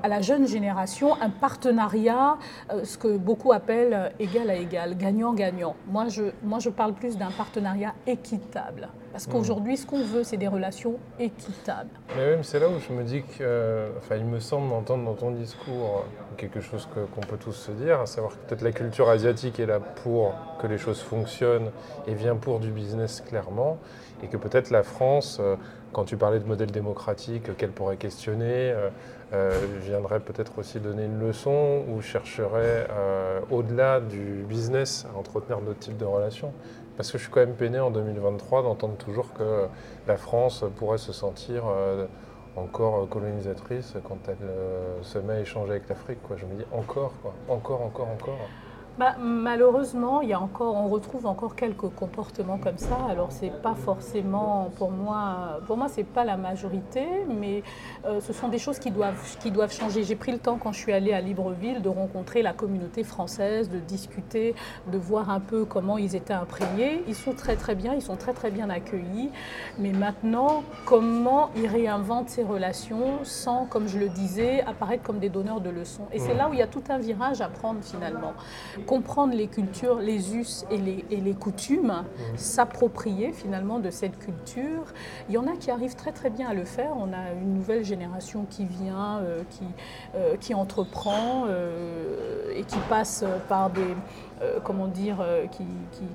à 0.04 0.08
la 0.08 0.22
jeune 0.22 0.48
génération 0.48 1.16
un 1.22 1.30
partenariat, 1.30 2.38
euh, 2.72 2.84
ce 2.84 2.98
que 2.98 3.18
beaucoup 3.18 3.52
appellent 3.52 3.94
euh, 3.94 4.10
égal 4.20 4.50
à 4.50 4.56
égal, 4.56 4.98
gagnant-gagnant. 4.98 5.76
Moi 5.88 6.08
je, 6.10 6.24
moi, 6.44 6.60
je 6.60 6.70
parle 6.70 6.94
plus 6.94 7.18
d'un 7.18 7.32
partenariat 7.32 7.94
équitable. 8.08 8.90
Parce 9.12 9.28
qu'aujourd'hui, 9.28 9.78
ce 9.78 9.86
qu'on 9.86 10.04
veut, 10.04 10.26
c'est 10.26 10.36
des 10.36 10.50
relations 10.50 10.96
équitables. 11.20 11.90
Mais 12.18 12.32
même 12.32 12.44
c'est 12.44 12.60
là 12.60 12.68
où 12.68 12.80
je 12.80 12.94
me 12.94 13.02
dis 13.04 13.24
que, 13.24 13.92
enfin, 13.98 14.18
il 14.18 14.26
me 14.26 14.42
semble 14.42 14.70
d'entendre 14.70 15.06
dans 15.06 15.14
ton 15.14 15.32
discours 15.32 16.04
quelque 16.36 16.60
chose 16.60 16.86
qu'on 16.94 17.22
peut 17.22 17.38
tous 17.38 17.54
se 17.54 17.72
dire, 17.72 18.02
à 18.02 18.08
savoir 18.08 18.34
que 18.34 18.40
peut-être 18.46 18.62
la 18.62 18.74
culture 18.74 19.10
asiatique 19.10 19.58
est 19.62 19.68
là 19.68 19.80
pour 19.80 20.34
que 20.62 20.68
les 20.68 20.78
choses 20.78 21.00
fonctionnent 21.00 21.72
et 22.08 22.14
vient 22.14 22.36
pour 22.36 22.60
du 22.60 22.72
business 22.72 23.22
clairement, 23.22 23.78
et 24.26 24.28
que 24.28 24.38
peut-être 24.38 24.72
la 24.72 24.82
France, 24.82 25.40
quand 25.94 26.04
tu 26.04 26.18
parlais 26.18 26.40
de 26.40 26.46
modèle 26.46 26.72
démocratique 26.72 27.56
qu'elle 27.58 27.72
pourrait 27.72 27.98
questionner, 27.98 28.74
viendrait 29.82 30.20
peut-être 30.20 30.58
aussi 30.58 30.80
donner 30.80 31.06
une 31.06 31.20
leçon 31.20 31.84
ou 31.88 32.02
chercherait 32.02 32.88
au-delà 33.52 34.00
du 34.00 34.44
business 34.50 35.06
à 35.14 35.18
entretenir 35.18 35.62
d'autres 35.62 35.80
types 35.80 35.98
de 35.98 36.06
relations 36.06 36.52
parce 36.98 37.12
que 37.12 37.18
je 37.18 37.24
suis 37.24 37.32
quand 37.32 37.42
même 37.42 37.56
peiné 37.56 37.80
en 37.80 37.92
2023 37.92 38.64
d'entendre 38.64 38.96
toujours 38.96 39.32
que 39.34 39.68
la 40.08 40.18
France 40.18 40.66
pourrait 40.78 40.98
se 40.98 41.14
sentir 41.14 41.64
encore 42.56 43.08
colonisatrice 43.10 43.94
quand 44.08 44.18
elle 44.28 45.04
se 45.04 45.20
met 45.20 45.34
à 45.34 45.40
échanger 45.42 45.72
avec 45.72 45.88
l'Afrique. 45.88 46.20
Je 46.36 46.46
me 46.46 46.56
dis 46.56 46.66
encore, 46.72 47.14
encore, 47.48 47.82
encore, 47.82 48.08
encore. 48.08 48.40
Bah, 48.98 49.16
malheureusement, 49.20 50.22
il 50.22 50.30
y 50.30 50.34
a 50.34 50.40
encore, 50.40 50.74
on 50.76 50.88
retrouve 50.88 51.26
encore 51.26 51.58
quelques 51.58 51.90
comportements 51.90 52.58
comme 52.58 52.78
ça. 52.78 52.98
Alors 53.10 53.30
c'est 53.30 53.50
pas 53.62 53.76
forcément 53.76 54.72
pour 54.78 54.90
moi, 54.90 55.60
pour 55.68 55.76
moi 55.76 55.88
c'est 55.90 56.06
pas 56.06 56.24
la 56.24 56.38
majorité, 56.38 57.06
mais 57.28 57.62
euh, 58.06 58.22
ce 58.22 58.32
sont 58.32 58.48
des 58.48 58.58
choses 58.58 58.80
qui 58.80 58.92
doivent, 58.92 59.36
qui 59.42 59.52
doivent 59.52 59.74
changer. 59.74 60.04
J'ai 60.04 60.16
pris 60.16 60.32
le 60.32 60.38
temps 60.38 60.58
quand 60.58 60.72
je 60.72 60.80
suis 60.80 60.94
allée 60.94 61.12
à 61.12 61.20
Libreville 61.20 61.82
de 61.82 61.90
rencontrer 61.90 62.42
la 62.42 62.54
communauté 62.54 63.04
française, 63.04 63.70
de 63.70 63.80
discuter, 63.80 64.56
de 64.90 64.98
voir 64.98 65.30
un 65.30 65.42
peu 65.42 65.66
comment 65.66 65.98
ils 65.98 66.16
étaient 66.16 66.34
imprégnés. 66.34 67.04
Ils 67.06 67.16
sont 67.16 67.34
très 67.34 67.58
très 67.58 67.76
bien, 67.76 67.96
ils 67.96 68.02
sont 68.02 68.16
très 68.16 68.32
très 68.32 68.50
bien 68.50 68.70
accueillis. 68.70 69.30
Mais 69.78 69.92
maintenant, 69.92 70.64
comment 70.86 71.50
ils 71.58 71.68
réinventent 71.68 72.30
ces 72.30 72.44
relations 72.44 73.24
sans, 73.24 73.66
comme 73.66 73.90
je 73.90 74.00
le 74.00 74.08
disais, 74.08 74.62
apparaître 74.62 75.04
comme 75.04 75.20
des 75.20 75.30
donneurs 75.30 75.60
de 75.60 75.70
leçons? 75.70 76.06
Et 76.14 76.20
c'est 76.20 76.34
là 76.34 76.48
où 76.48 76.54
il 76.54 76.60
y 76.60 76.64
a 76.64 76.68
tout 76.68 76.84
un 76.88 76.98
virage 76.98 77.42
à 77.42 77.50
prendre 77.50 77.84
finalement 77.84 78.32
comprendre 78.86 79.34
les 79.34 79.48
cultures, 79.48 80.00
les 80.00 80.36
us 80.36 80.66
et 80.72 80.78
les, 80.78 81.06
et 81.12 81.18
les 81.18 81.34
coutumes, 81.34 81.88
mmh. 81.88 82.38
s'approprier 82.38 83.32
finalement 83.34 83.80
de 83.80 83.90
cette 83.90 84.18
culture. 84.20 84.84
Il 85.30 85.36
y 85.36 85.38
en 85.38 85.48
a 85.48 85.56
qui 85.56 85.72
arrivent 85.72 85.96
très 85.96 86.12
très 86.12 86.30
bien 86.30 86.50
à 86.50 86.54
le 86.54 86.66
faire. 86.66 86.92
On 86.98 87.12
a 87.14 87.34
une 87.34 87.54
nouvelle 87.54 87.84
génération 87.84 88.46
qui 88.50 88.66
vient, 88.66 89.20
euh, 89.20 89.42
qui, 89.50 89.64
euh, 90.16 90.38
qui 90.38 90.54
entreprend 90.54 91.46
euh, 91.48 92.54
et 92.56 92.64
qui 92.64 92.80
passe 92.90 93.24
par 93.50 93.70
des, 93.70 93.96
comment 94.64 94.88
dire, 94.88 95.26
qui, 95.52 95.64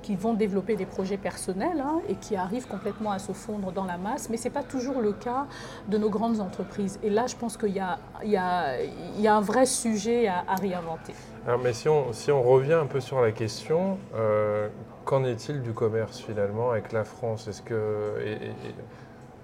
qui, 0.02 0.14
vont 0.14 0.34
développer 0.34 0.76
des 0.76 0.86
projets 0.86 1.16
personnels 1.16 1.80
hein, 1.80 2.00
et 2.08 2.14
qui 2.16 2.36
arrivent 2.36 2.66
complètement 2.66 3.12
à 3.12 3.18
se 3.18 3.32
fondre 3.32 3.72
dans 3.72 3.84
la 3.84 3.98
masse. 3.98 4.28
Mais 4.28 4.36
ce 4.36 4.44
n'est 4.44 4.50
pas 4.50 4.62
toujours 4.62 5.00
le 5.00 5.12
cas 5.12 5.46
de 5.88 5.98
nos 5.98 6.10
grandes 6.10 6.40
entreprises. 6.40 6.98
Et 7.02 7.10
là, 7.10 7.26
je 7.26 7.36
pense 7.36 7.56
qu'il 7.56 7.72
y 7.72 7.80
a, 7.80 7.98
y, 8.22 9.22
y 9.22 9.28
un 9.28 9.40
vrai 9.40 9.66
sujet 9.66 10.28
à, 10.28 10.44
à 10.46 10.54
réinventer. 10.56 11.14
Alors, 11.46 11.58
mais 11.58 11.72
si 11.72 11.88
on, 11.88 12.12
si 12.12 12.30
on 12.30 12.42
revient 12.42 12.74
un 12.74 12.86
peu 12.86 13.00
sur 13.00 13.20
la 13.20 13.32
question, 13.32 13.98
euh, 14.14 14.68
qu'en 15.04 15.24
est-il 15.24 15.62
du 15.62 15.72
commerce 15.72 16.20
finalement 16.20 16.70
avec 16.70 16.92
la 16.92 17.04
France? 17.04 17.48
Est-ce 17.48 17.62
que 17.62 18.14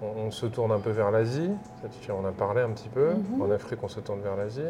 on, 0.01 0.29
se 0.29 0.45
tourne 0.45 0.71
un 0.71 0.79
peu 0.79 0.91
vers 0.91 1.09
l'Asie 1.09 1.49
On 2.09 2.25
a 2.25 2.31
parlé 2.31 2.61
un 2.61 2.69
petit 2.69 2.89
peu. 2.89 3.13
Mhm. 3.13 3.41
En 3.41 3.51
Afrique, 3.51 3.79
on 3.81 3.87
se 3.87 3.99
tourne 3.99 4.21
vers 4.21 4.35
l'Asie. 4.35 4.61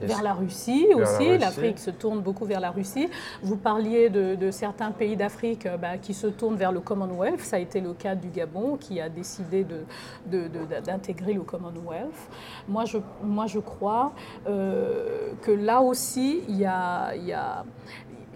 Vers 0.00 0.22
la 0.22 0.32
Russie 0.32 0.86
aussi, 0.94 1.36
l'Afrique 1.36 1.78
se 1.78 1.90
tourne 1.90 2.20
beaucoup 2.20 2.44
vers 2.44 2.60
la 2.60 2.70
Russie. 2.70 3.08
Vous 3.42 3.56
parliez 3.56 4.08
de, 4.08 4.50
certains 4.50 4.90
pays 4.90 5.16
d'Afrique 5.16 5.66
euh, 5.66 5.76
bah, 5.76 5.98
qui 5.98 6.14
se 6.14 6.26
tournent 6.26 6.56
vers 6.56 6.72
le 6.72 6.80
Commonwealth, 6.80 7.40
ça 7.40 7.56
a 7.56 7.58
été 7.58 7.80
le 7.80 7.92
cas 7.92 8.14
du 8.14 8.28
Gabon 8.28 8.76
qui 8.76 9.00
a 9.00 9.08
décidé 9.08 9.66
d'intégrer 10.26 11.34
le 11.34 11.42
Commonwealth. 11.42 12.14
Moi 12.68 12.84
je, 12.84 12.98
moi, 13.22 13.46
je 13.46 13.58
crois 13.58 14.12
euh, 14.48 15.32
que 15.42 15.50
là 15.50 15.80
aussi, 15.82 16.42
il 16.48 16.56
y 16.56 16.64
a, 16.64 17.14
y, 17.14 17.32
a, 17.32 17.64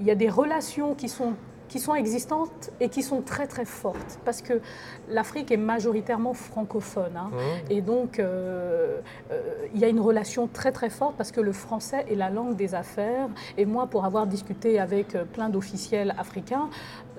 y 0.01 0.11
a 0.11 0.15
des 0.15 0.29
relations 0.29 0.95
qui 0.95 1.09
sont 1.09 1.35
qui 1.75 1.81
sont 1.81 1.97
existantes 1.97 2.71
et 2.79 2.89
qui 2.89 3.03
sont 3.03 3.21
très 3.21 3.49
très 3.49 3.65
fortes. 3.65 4.21
Parce 4.25 4.43
que 4.43 4.61
l'Afrique 5.09 5.51
est 5.51 5.57
majoritairement 5.57 6.35
francophone 6.35 7.17
hein. 7.17 7.31
mmh. 7.33 7.73
et 7.73 7.81
donc 7.81 8.19
euh, 8.19 9.01
euh, 9.31 9.67
il 9.75 9.81
y 9.81 9.85
a 9.85 9.89
une 9.89 10.01
relation 10.01 10.47
très 10.47 10.73
très 10.73 10.91
forte 10.91 11.17
parce 11.17 11.33
que 11.33 11.41
le 11.41 11.53
français 11.53 12.07
est 12.11 12.15
la 12.15 12.31
langue 12.31 12.57
des 12.57 12.75
affaires 12.75 13.29
et 13.57 13.65
moi 13.65 13.87
pour 13.87 14.05
avoir 14.05 14.27
discuté 14.27 14.79
avec 14.79 15.15
euh, 15.15 15.25
plein 15.25 15.49
d'officiels 15.49 16.15
africains 16.19 16.69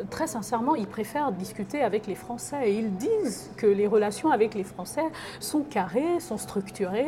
très 0.10 0.28
sincèrement 0.28 0.76
ils 0.76 0.88
préfèrent 0.88 1.32
discuter 1.32 1.82
avec 1.82 2.08
les 2.08 2.16
Français 2.16 2.70
et 2.70 2.78
ils 2.78 2.96
disent 2.96 3.52
que 3.58 3.68
les 3.68 3.88
relations 3.88 4.30
avec 4.30 4.54
les 4.54 4.64
Français 4.64 5.06
sont 5.40 5.62
carrées, 5.62 6.20
sont 6.20 6.38
structurées. 6.38 7.06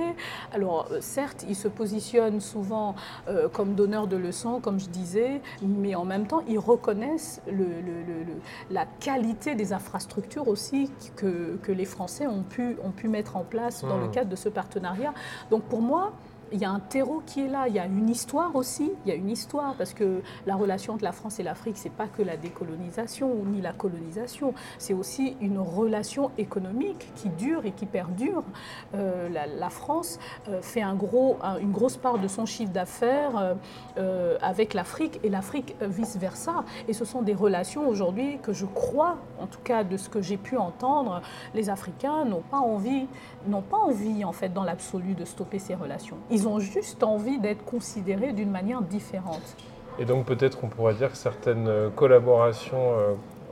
Alors 0.53 0.87
certes 1.01 1.45
ils 1.49 1.55
se 1.55 1.67
positionnent 1.67 2.39
souvent 2.39 2.95
comme 3.51 3.75
donneurs 3.75 4.07
de 4.07 4.15
leçons 4.15 4.61
comme 4.61 4.79
je 4.79 4.87
disais 4.87 5.41
mais 5.61 5.95
en 5.95 6.05
même 6.05 6.27
temps 6.27 6.43
ils 6.47 6.59
reconnaissent 6.59 7.41
le, 7.51 7.65
la 8.71 8.85
qualité 8.85 9.55
des 9.55 9.73
infrastructures 9.73 10.47
aussi 10.47 10.66
que, 11.15 11.57
que, 11.57 11.71
les 11.71 11.85
Français 11.85 12.27
ont 12.27 12.43
pu, 12.43 12.77
ont 12.83 12.91
pu 12.91 13.07
mettre 13.07 13.37
en 13.37 13.43
place 13.43 13.83
dans 13.83 13.97
le 13.97 14.07
mmh. 14.07 14.11
cadre 14.11 14.29
de 14.29 14.35
ce 14.35 14.49
partenariat. 14.49 15.13
Donc 15.49 15.63
pour 15.63 15.81
moi, 15.81 16.13
il 16.51 16.59
y 16.59 16.65
a 16.65 16.69
un 16.69 16.79
terreau 16.79 17.21
qui 17.25 17.41
est 17.41 17.47
là, 17.47 17.67
il 17.67 17.75
y 17.75 17.79
a 17.79 17.85
une 17.85 18.09
histoire 18.09 18.55
aussi, 18.55 18.91
il 19.05 19.09
y 19.09 19.11
a 19.11 19.15
une 19.15 19.29
histoire, 19.29 19.75
parce 19.77 19.93
que 19.93 20.21
la 20.45 20.55
relation 20.55 20.93
entre 20.93 21.03
la 21.03 21.11
France 21.11 21.39
et 21.39 21.43
l'Afrique, 21.43 21.77
c'est 21.77 21.91
pas 21.91 22.07
que 22.07 22.21
la 22.21 22.37
décolonisation 22.37 23.29
ni 23.45 23.61
la 23.61 23.73
colonisation, 23.73 24.53
c'est 24.77 24.93
aussi 24.93 25.35
une 25.41 25.59
relation 25.59 26.31
économique 26.37 27.11
qui 27.15 27.29
dure 27.29 27.65
et 27.65 27.71
qui 27.71 27.85
perdure. 27.85 28.43
Euh, 28.95 29.29
la, 29.29 29.69
France 29.69 30.19
euh, 30.47 30.61
fait 30.61 30.81
un 30.81 30.95
gros, 30.95 31.37
une 31.61 31.71
grosse 31.71 31.97
part 31.97 32.19
de 32.19 32.27
son 32.27 32.45
chiffre 32.45 32.71
d'affaires 32.71 33.55
euh, 33.97 34.37
avec 34.41 34.73
l'Afrique 34.73 35.19
et 35.23 35.29
l'Afrique 35.29 35.75
vice-versa. 35.81 36.63
Et 36.87 36.93
ce 36.93 37.05
sont 37.05 37.21
des 37.21 37.33
relations 37.33 37.87
aujourd'hui 37.87 38.39
que 38.41 38.53
je 38.53 38.65
crois, 38.65 39.17
en 39.39 39.47
tout 39.47 39.59
cas 39.63 39.83
de 39.83 39.97
ce 39.97 40.09
que 40.09 40.21
j'ai 40.21 40.37
pu 40.37 40.57
entendre, 40.57 41.21
les 41.53 41.69
Africains 41.69 42.25
n'ont 42.25 42.41
pas 42.41 42.57
envie, 42.57 43.07
n'ont 43.47 43.61
pas 43.61 43.77
envie 43.77 44.23
en 44.23 44.31
fait 44.31 44.53
dans 44.53 44.63
l'absolu 44.63 45.13
de 45.13 45.25
stopper 45.25 45.59
ces 45.59 45.75
relations. 45.75 46.17
Ont 46.45 46.59
juste 46.59 47.03
envie 47.03 47.39
d'être 47.39 47.63
considérés 47.63 48.33
d'une 48.33 48.51
manière 48.51 48.81
différente. 48.81 49.55
Et 49.97 50.03
donc 50.03 50.25
peut-être 50.25 50.59
on 50.63 50.67
pourrait 50.67 50.95
dire 50.95 51.09
que 51.11 51.17
certaines 51.17 51.89
collaborations 51.95 52.91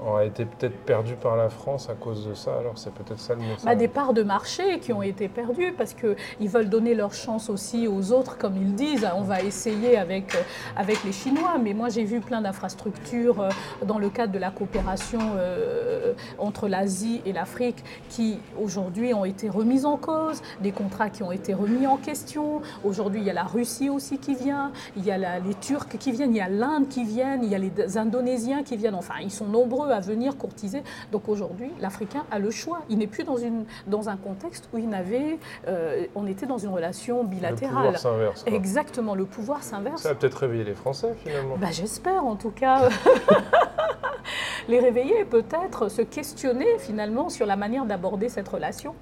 euh, 0.03 0.15
a 0.17 0.25
été 0.25 0.45
peut-être 0.45 0.77
perdu 0.85 1.13
par 1.15 1.35
la 1.35 1.49
France 1.49 1.89
à 1.89 1.93
cause 1.93 2.27
de 2.27 2.33
ça. 2.33 2.57
Alors 2.59 2.77
c'est 2.77 2.93
peut-être 2.93 3.19
ça 3.19 3.33
le 3.33 3.41
message. 3.41 3.65
Bah, 3.65 3.75
des 3.75 3.87
parts 3.87 4.13
de 4.13 4.23
marché 4.23 4.79
qui 4.79 4.93
ont 4.93 5.01
été 5.01 5.27
perdues 5.27 5.73
parce 5.77 5.93
qu'ils 5.93 6.49
veulent 6.49 6.69
donner 6.69 6.95
leur 6.95 7.13
chance 7.13 7.49
aussi 7.49 7.87
aux 7.87 8.11
autres, 8.11 8.37
comme 8.37 8.57
ils 8.57 8.73
disent. 8.75 9.07
On 9.15 9.21
va 9.21 9.41
essayer 9.41 9.97
avec, 9.97 10.35
euh, 10.35 10.39
avec 10.75 11.03
les 11.03 11.11
Chinois, 11.11 11.57
mais 11.61 11.73
moi 11.73 11.89
j'ai 11.89 12.03
vu 12.03 12.19
plein 12.19 12.41
d'infrastructures 12.41 13.41
euh, 13.41 13.49
dans 13.85 13.99
le 13.99 14.09
cadre 14.09 14.33
de 14.33 14.39
la 14.39 14.51
coopération 14.51 15.19
euh, 15.37 16.13
entre 16.37 16.67
l'Asie 16.67 17.21
et 17.25 17.33
l'Afrique 17.33 17.83
qui 18.09 18.39
aujourd'hui 18.59 19.13
ont 19.13 19.25
été 19.25 19.49
remises 19.49 19.85
en 19.85 19.97
cause, 19.97 20.41
des 20.61 20.71
contrats 20.71 21.09
qui 21.09 21.23
ont 21.23 21.31
été 21.31 21.53
remis 21.53 21.87
en 21.87 21.97
question. 21.97 22.61
Aujourd'hui 22.83 23.21
il 23.21 23.27
y 23.27 23.29
a 23.29 23.33
la 23.33 23.43
Russie 23.43 23.89
aussi 23.89 24.17
qui 24.17 24.35
vient, 24.35 24.71
il 24.95 25.05
y 25.05 25.11
a 25.11 25.39
les 25.39 25.53
Turcs 25.55 25.97
qui 25.99 26.11
viennent, 26.11 26.33
il 26.33 26.37
y 26.37 26.41
a 26.41 26.49
l'Inde 26.49 26.87
qui 26.87 27.03
vient, 27.03 27.39
il 27.41 27.49
y 27.49 27.55
a 27.55 27.59
les 27.59 27.97
Indonésiens 27.97 28.63
qui 28.63 28.77
viennent. 28.77 28.95
Enfin 28.95 29.15
ils 29.21 29.31
sont 29.31 29.47
nombreux 29.47 29.91
à 29.95 29.99
venir 29.99 30.37
courtiser. 30.37 30.83
Donc 31.11 31.29
aujourd'hui, 31.29 31.71
l'Africain 31.79 32.23
a 32.31 32.39
le 32.39 32.51
choix. 32.51 32.81
Il 32.89 32.97
n'est 32.99 33.07
plus 33.07 33.23
dans, 33.23 33.37
une, 33.37 33.65
dans 33.87 34.09
un 34.09 34.17
contexte 34.17 34.69
où 34.73 34.77
il 34.77 34.89
n'avait, 34.89 35.39
euh, 35.67 36.05
on 36.15 36.27
était 36.27 36.45
dans 36.45 36.57
une 36.57 36.69
relation 36.69 37.23
bilatérale. 37.23 37.75
Le 37.75 37.91
pouvoir 37.93 37.97
s'inverse. 37.97 38.43
Exactement, 38.45 39.15
le 39.15 39.25
pouvoir 39.25 39.63
s'inverse. 39.63 40.01
Ça 40.03 40.09
va 40.09 40.15
peut-être 40.15 40.35
réveiller 40.35 40.63
les 40.63 40.75
Français 40.75 41.15
finalement. 41.23 41.57
Bah, 41.57 41.71
J'espère 41.71 42.25
en 42.25 42.35
tout 42.35 42.51
cas. 42.51 42.89
les 44.67 44.79
réveiller 44.79 45.19
et 45.21 45.25
peut-être 45.25 45.89
se 45.89 46.01
questionner 46.01 46.77
finalement 46.79 47.29
sur 47.29 47.45
la 47.45 47.55
manière 47.55 47.85
d'aborder 47.85 48.29
cette 48.29 48.47
relation. 48.47 48.95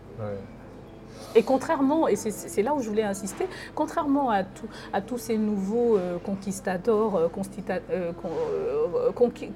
Et 1.35 1.43
contrairement, 1.43 2.07
et 2.07 2.15
c'est 2.15 2.61
là 2.61 2.73
où 2.75 2.81
je 2.81 2.89
voulais 2.89 3.03
insister, 3.03 3.47
contrairement 3.73 4.29
à, 4.29 4.43
tous 5.01 5.17
ces 5.17 5.37
nouveaux 5.37 5.97
euh, 5.97 6.17
conquistadors, 6.19 7.15
euh, 7.15 7.27
euh, 7.89 9.11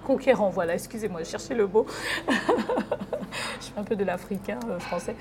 conquérants, 0.05 0.49
voilà, 0.49 0.73
excusez-moi, 0.73 1.21
je 1.23 1.29
cherchais 1.29 1.53
le 1.53 1.67
mot, 1.67 1.85
je 2.27 3.65
suis 3.65 3.73
un 3.77 3.83
peu 3.83 3.95
de 3.95 4.03
l'africain 4.03 4.59
français, 4.79 5.15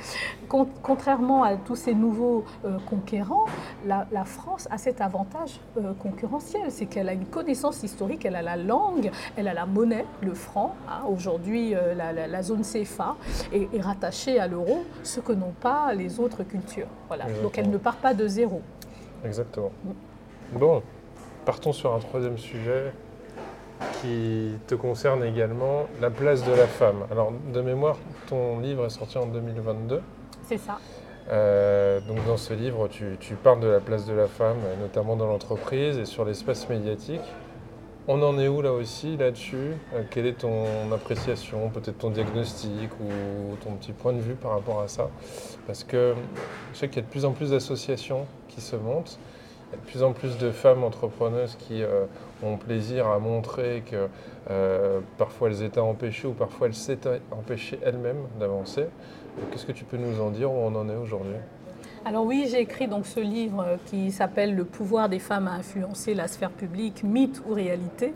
contrairement 0.83 1.43
à 1.43 1.57
tous 1.57 1.77
ces 1.77 1.95
nouveaux 1.95 2.45
conquérants, 2.89 3.47
la, 3.85 4.07
France 4.25 4.67
a 4.71 4.79
cet 4.79 5.01
avantage 5.01 5.61
concurrentiel, 6.01 6.71
c'est 6.71 6.87
qu'elle 6.87 7.09
a 7.09 7.13
une 7.13 7.27
connaissance 7.27 7.83
historique, 7.83 8.25
elle 8.25 8.37
a 8.37 8.43
la 8.43 8.57
langue, 8.57 9.11
elle 9.37 9.49
a 9.49 9.55
la 9.55 9.67
monnaie, 9.67 10.07
le 10.23 10.35
franc, 10.35 10.75
hein. 10.89 11.03
aujourd'hui 11.09 11.75
la, 11.97 12.43
zone 12.43 12.63
CFA 12.63 13.17
est 13.53 13.81
rattachée 13.81 14.39
à 14.39 14.49
l'euro, 14.49 14.85
ce 15.03 15.21
que 15.21 15.33
n'ont 15.33 15.55
pas 15.61 15.93
les 15.93 16.19
autres 16.19 16.26
culture. 16.45 16.87
Voilà. 17.09 17.27
Donc 17.43 17.59
elle 17.59 17.71
ne 17.71 17.79
part 17.79 17.97
pas 17.97 18.15
de 18.15 18.27
zéro. 18.27 18.63
Exactement. 19.25 19.73
Bon, 20.53 20.83
partons 21.45 21.73
sur 21.73 21.95
un 21.95 21.99
troisième 21.99 22.39
sujet 22.39 22.93
qui 24.01 24.53
te 24.67 24.75
concerne 24.75 25.25
également, 25.25 25.87
la 26.01 26.11
place 26.11 26.45
de 26.45 26.53
la 26.53 26.67
femme. 26.67 27.05
Alors, 27.11 27.33
de 27.53 27.61
mémoire, 27.61 27.97
ton 28.29 28.59
livre 28.61 28.87
est 28.87 28.91
sorti 28.91 29.19
en 29.19 29.27
2022. 29.27 30.01
C'est 30.49 30.59
ça. 30.59 30.79
Euh, 31.29 32.01
donc 32.01 32.25
dans 32.25 32.37
ce 32.37 32.55
livre, 32.55 32.89
tu, 32.89 33.17
tu, 33.19 33.35
parles 33.35 33.61
de 33.61 33.67
la 33.67 33.81
place 33.81 34.07
de 34.07 34.15
la 34.15 34.29
femme, 34.29 34.59
notamment 34.81 35.17
dans 35.17 35.27
l'entreprise 35.27 35.99
et 35.99 36.05
sur 36.05 36.25
l'espace 36.25 36.69
médiatique. 36.69 37.23
On 38.09 38.23
en 38.23 38.39
est 38.39 38.47
où 38.47 38.63
là 38.63 38.73
aussi 38.73 39.17
là-dessus? 39.17 39.73
Euh, 39.93 40.03
Quelle 40.09 40.27
est 40.27 40.39
ton 40.39 40.93
appréciation, 40.93 41.71
peut-être 41.71 41.99
ton 41.99 42.11
diagnostic 42.11 42.89
ou 43.01 43.57
ton 43.65 43.73
petit 43.73 43.91
point 43.91 44.13
de 44.13 44.21
vue 44.21 44.37
par 44.37 44.53
rapport 44.53 44.81
à 44.81 44.87
ça? 44.87 45.11
Parce 45.67 45.83
que 45.83 46.15
je 46.73 46.79
sais 46.79 46.87
qu'il 46.89 46.99
y 46.99 47.01
a 47.01 47.03
de 47.03 47.11
plus 47.11 47.25
en 47.25 47.33
plus 47.33 47.51
d'associations 47.51 48.27
qui 48.47 48.61
se 48.61 48.77
montent, 48.77 49.19
il 49.73 49.75
y 49.75 49.79
a 49.81 49.85
de 49.85 49.91
plus 49.91 50.03
en 50.05 50.13
plus 50.13 50.39
de 50.39 50.53
femmes 50.53 50.85
entrepreneuses 50.85 51.57
qui 51.59 51.83
euh, 51.83 52.05
ont 52.45 52.57
plaisir 52.57 53.09
à 53.09 53.19
montrer 53.19 53.83
que 53.85 54.07
euh, 54.51 55.01
parfois 55.19 55.49
elles 55.49 55.65
étaient 55.65 55.81
empêchées 55.81 56.29
ou 56.29 56.33
parfois 56.33 56.69
elles 56.69 56.75
s'étaient 56.75 57.21
empêchées 57.33 57.81
elles-mêmes 57.83 58.29
d'avancer. 58.39 58.87
Qu'est-ce 59.51 59.67
que 59.67 59.73
tu 59.73 59.83
peux 59.83 59.97
nous 59.97 60.21
en 60.21 60.31
dire 60.31 60.53
où 60.53 60.57
on 60.57 60.77
en 60.77 60.89
est 60.89 60.95
aujourd'hui? 60.95 61.35
Alors 62.09 62.25
oui, 62.25 62.47
j'ai 62.49 62.61
écrit 62.61 62.87
donc 62.87 63.05
ce 63.05 63.19
livre 63.19 63.79
qui 63.87 64.13
s'appelle 64.13 64.55
Le 64.55 64.65
pouvoir 64.65 65.09
des 65.09 65.19
femmes 65.19 65.49
à 65.49 65.55
influencer 65.55 66.15
la 66.15 66.29
sphère 66.29 66.53
publique, 66.53 67.03
mythe 67.03 67.43
ou 67.49 67.53
réalité. 67.53 68.15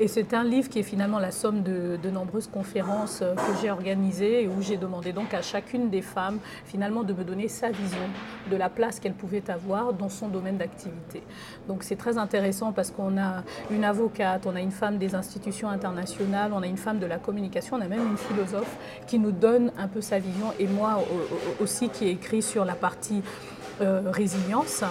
Et 0.00 0.06
c'est 0.06 0.32
un 0.32 0.44
livre 0.44 0.70
qui 0.70 0.78
est 0.78 0.84
finalement 0.84 1.18
la 1.18 1.32
somme 1.32 1.62
de, 1.62 1.98
nombreuses 2.08 2.46
conférences 2.46 3.20
euh, 3.20 3.34
que 3.34 3.60
j'ai 3.60 3.70
organisées 3.70 4.44
et 4.44 4.48
où 4.48 4.62
j'ai 4.62 4.78
demandé 4.78 5.12
donc 5.12 5.34
à 5.34 5.42
chacune 5.42 5.90
des 5.90 6.00
femmes 6.00 6.38
finalement 6.64 7.02
de 7.02 7.12
me 7.12 7.22
donner 7.22 7.48
sa 7.48 7.70
vision 7.70 7.98
de 8.50 8.56
la 8.56 8.70
place 8.70 8.98
qu'elle 8.98 9.12
pouvait 9.12 9.50
avoir 9.50 9.92
dans 9.92 10.08
son 10.08 10.28
domaine 10.28 10.56
d'activité. 10.56 11.22
Donc 11.66 11.82
c'est 11.82 11.96
très 11.96 12.16
intéressant 12.16 12.72
parce 12.72 12.90
qu'on 12.90 13.18
a 13.18 13.42
une 13.70 13.84
avocate, 13.84 14.46
on 14.46 14.56
a 14.56 14.60
une 14.60 14.70
femme 14.70 14.96
des 14.96 15.14
institutions 15.14 15.68
internationales, 15.68 16.52
on 16.54 16.62
a 16.62 16.66
une 16.66 16.78
femme 16.78 16.98
de 16.98 17.06
la 17.06 17.18
communication, 17.18 17.76
on 17.76 17.82
a 17.82 17.88
même 17.88 18.08
une 18.08 18.16
philosophe 18.16 18.76
qui 19.06 19.18
nous 19.18 19.32
donne 19.32 19.72
un 19.76 19.88
peu 19.88 20.00
sa 20.00 20.18
vision 20.18 20.54
et 20.58 20.66
moi 20.66 21.04
aussi 21.60 21.90
qui 21.90 22.06
ai 22.06 22.10
écrit 22.12 22.40
sur 22.40 22.64
la 22.64 22.74
partie 22.74 23.17
euh, 23.80 24.02
résilience. 24.06 24.84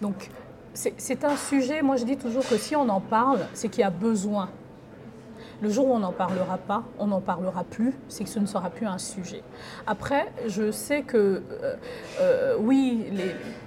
Donc 0.00 0.30
c'est 0.74 1.24
un 1.24 1.36
sujet, 1.36 1.82
moi 1.82 1.96
je 1.96 2.04
dis 2.04 2.16
toujours 2.16 2.46
que 2.48 2.56
si 2.56 2.74
on 2.74 2.88
en 2.88 3.00
parle, 3.00 3.40
c'est 3.52 3.68
qu'il 3.68 3.80
y 3.82 3.84
a 3.84 3.90
besoin. 3.90 4.48
Le 5.60 5.70
jour 5.70 5.86
où 5.86 5.92
on 5.92 6.00
n'en 6.00 6.12
parlera 6.12 6.56
pas, 6.56 6.82
on 6.98 7.06
n'en 7.06 7.20
parlera 7.20 7.62
plus, 7.62 7.92
c'est 8.08 8.24
que 8.24 8.30
ce 8.30 8.40
ne 8.40 8.46
sera 8.46 8.68
plus 8.70 8.86
un 8.86 8.98
sujet. 8.98 9.42
Après, 9.86 10.32
je 10.48 10.72
sais 10.72 11.02
que 11.02 11.16
euh, 11.62 11.76
euh, 12.20 12.56
oui, 12.58 13.06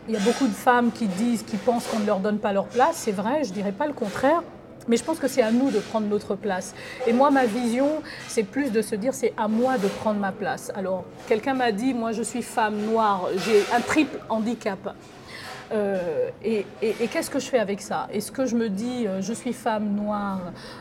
il 0.07 0.13
y 0.13 0.17
a 0.17 0.19
beaucoup 0.19 0.47
de 0.47 0.53
femmes 0.53 0.91
qui 0.91 1.07
disent, 1.07 1.43
qui 1.43 1.55
pensent 1.55 1.87
qu'on 1.87 1.99
ne 1.99 2.05
leur 2.05 2.19
donne 2.19 2.39
pas 2.39 2.51
leur 2.51 2.65
place, 2.65 2.97
c'est 2.97 3.13
vrai, 3.13 3.45
je 3.45 3.49
ne 3.49 3.53
dirais 3.53 3.71
pas 3.71 3.87
le 3.87 3.93
contraire. 3.93 4.43
Mais 4.87 4.97
je 4.97 5.03
pense 5.03 5.19
que 5.19 5.27
c'est 5.27 5.41
à 5.41 5.51
nous 5.51 5.71
de 5.71 5.79
prendre 5.79 6.07
notre 6.07 6.35
place. 6.35 6.75
Et 7.07 7.13
moi, 7.13 7.31
ma 7.31 7.45
vision, 7.45 8.01
c'est 8.27 8.43
plus 8.43 8.71
de 8.71 8.81
se 8.81 8.95
dire, 8.95 9.13
c'est 9.13 9.33
à 9.37 9.47
moi 9.47 9.77
de 9.77 9.87
prendre 9.87 10.19
ma 10.19 10.31
place. 10.31 10.71
Alors, 10.75 11.05
quelqu'un 11.27 11.53
m'a 11.53 11.71
dit, 11.71 11.93
moi, 11.93 12.11
je 12.11 12.23
suis 12.23 12.41
femme 12.41 12.77
noire, 12.77 13.29
j'ai 13.45 13.63
un 13.75 13.81
triple 13.81 14.19
handicap. 14.29 14.95
Euh, 15.71 16.29
et, 16.43 16.65
qu'est-ce 17.11 17.29
que 17.29 17.39
je 17.39 17.47
fais 17.47 17.59
avec 17.59 17.81
ça? 17.81 18.07
Est-ce 18.11 18.31
que 18.31 18.45
je 18.45 18.55
me 18.55 18.69
dis, 18.69 19.07
euh, 19.07 19.21
je 19.21 19.33
suis 19.33 19.53
femme 19.53 19.95
noire 19.95 20.39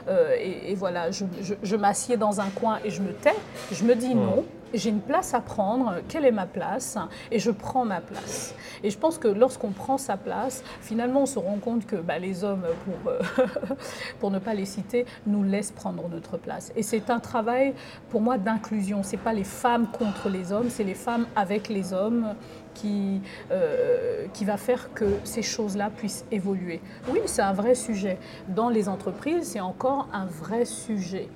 euh, 0.08 0.36
et, 0.38 0.74
voilà, 0.74 1.10
je, 1.10 1.76
m'assieds 1.76 2.16
dans 2.16 2.40
un 2.40 2.48
coin 2.50 2.78
et 2.84 2.90
je 2.90 3.00
me 3.00 3.12
tais? 3.12 3.34
Je 3.72 3.84
me 3.84 3.94
dis 3.94 4.14
non 4.14 4.44
j'ai 4.74 4.90
une 4.90 5.00
place 5.00 5.34
à 5.34 5.40
prendre, 5.40 5.94
quelle 6.08 6.24
est 6.24 6.32
ma 6.32 6.46
place 6.46 6.98
Et 7.30 7.38
je 7.38 7.50
prends 7.50 7.84
ma 7.84 8.00
place. 8.00 8.54
Et 8.82 8.90
je 8.90 8.98
pense 8.98 9.18
que 9.18 9.28
lorsqu'on 9.28 9.70
prend 9.70 9.98
sa 9.98 10.16
place, 10.16 10.62
finalement, 10.80 11.22
on 11.22 11.26
se 11.26 11.38
rend 11.38 11.58
compte 11.58 11.86
que 11.86 11.96
bah, 11.96 12.18
les 12.18 12.44
hommes, 12.44 12.66
pour, 12.84 13.46
pour 14.20 14.30
ne 14.30 14.38
pas 14.38 14.54
les 14.54 14.66
citer, 14.66 15.06
nous 15.26 15.42
laissent 15.42 15.72
prendre 15.72 16.08
notre 16.08 16.36
place. 16.36 16.72
Et 16.76 16.82
c'est 16.82 17.10
un 17.10 17.20
travail, 17.20 17.74
pour 18.10 18.20
moi, 18.20 18.38
d'inclusion. 18.38 19.02
Ce 19.02 19.12
n'est 19.12 19.22
pas 19.22 19.32
les 19.32 19.44
femmes 19.44 19.86
contre 19.88 20.28
les 20.28 20.52
hommes, 20.52 20.70
c'est 20.70 20.84
les 20.84 20.94
femmes 20.94 21.26
avec 21.36 21.68
les 21.68 21.92
hommes 21.92 22.34
qui, 22.74 23.20
euh, 23.50 24.26
qui 24.34 24.44
va 24.44 24.56
faire 24.56 24.92
que 24.92 25.04
ces 25.24 25.42
choses-là 25.42 25.90
puissent 25.90 26.26
évoluer. 26.30 26.80
Oui, 27.08 27.20
c'est 27.26 27.42
un 27.42 27.52
vrai 27.52 27.74
sujet. 27.74 28.18
Dans 28.48 28.68
les 28.68 28.88
entreprises, 28.88 29.50
c'est 29.52 29.60
encore 29.60 30.08
un 30.12 30.26
vrai 30.26 30.64
sujet. 30.64 31.28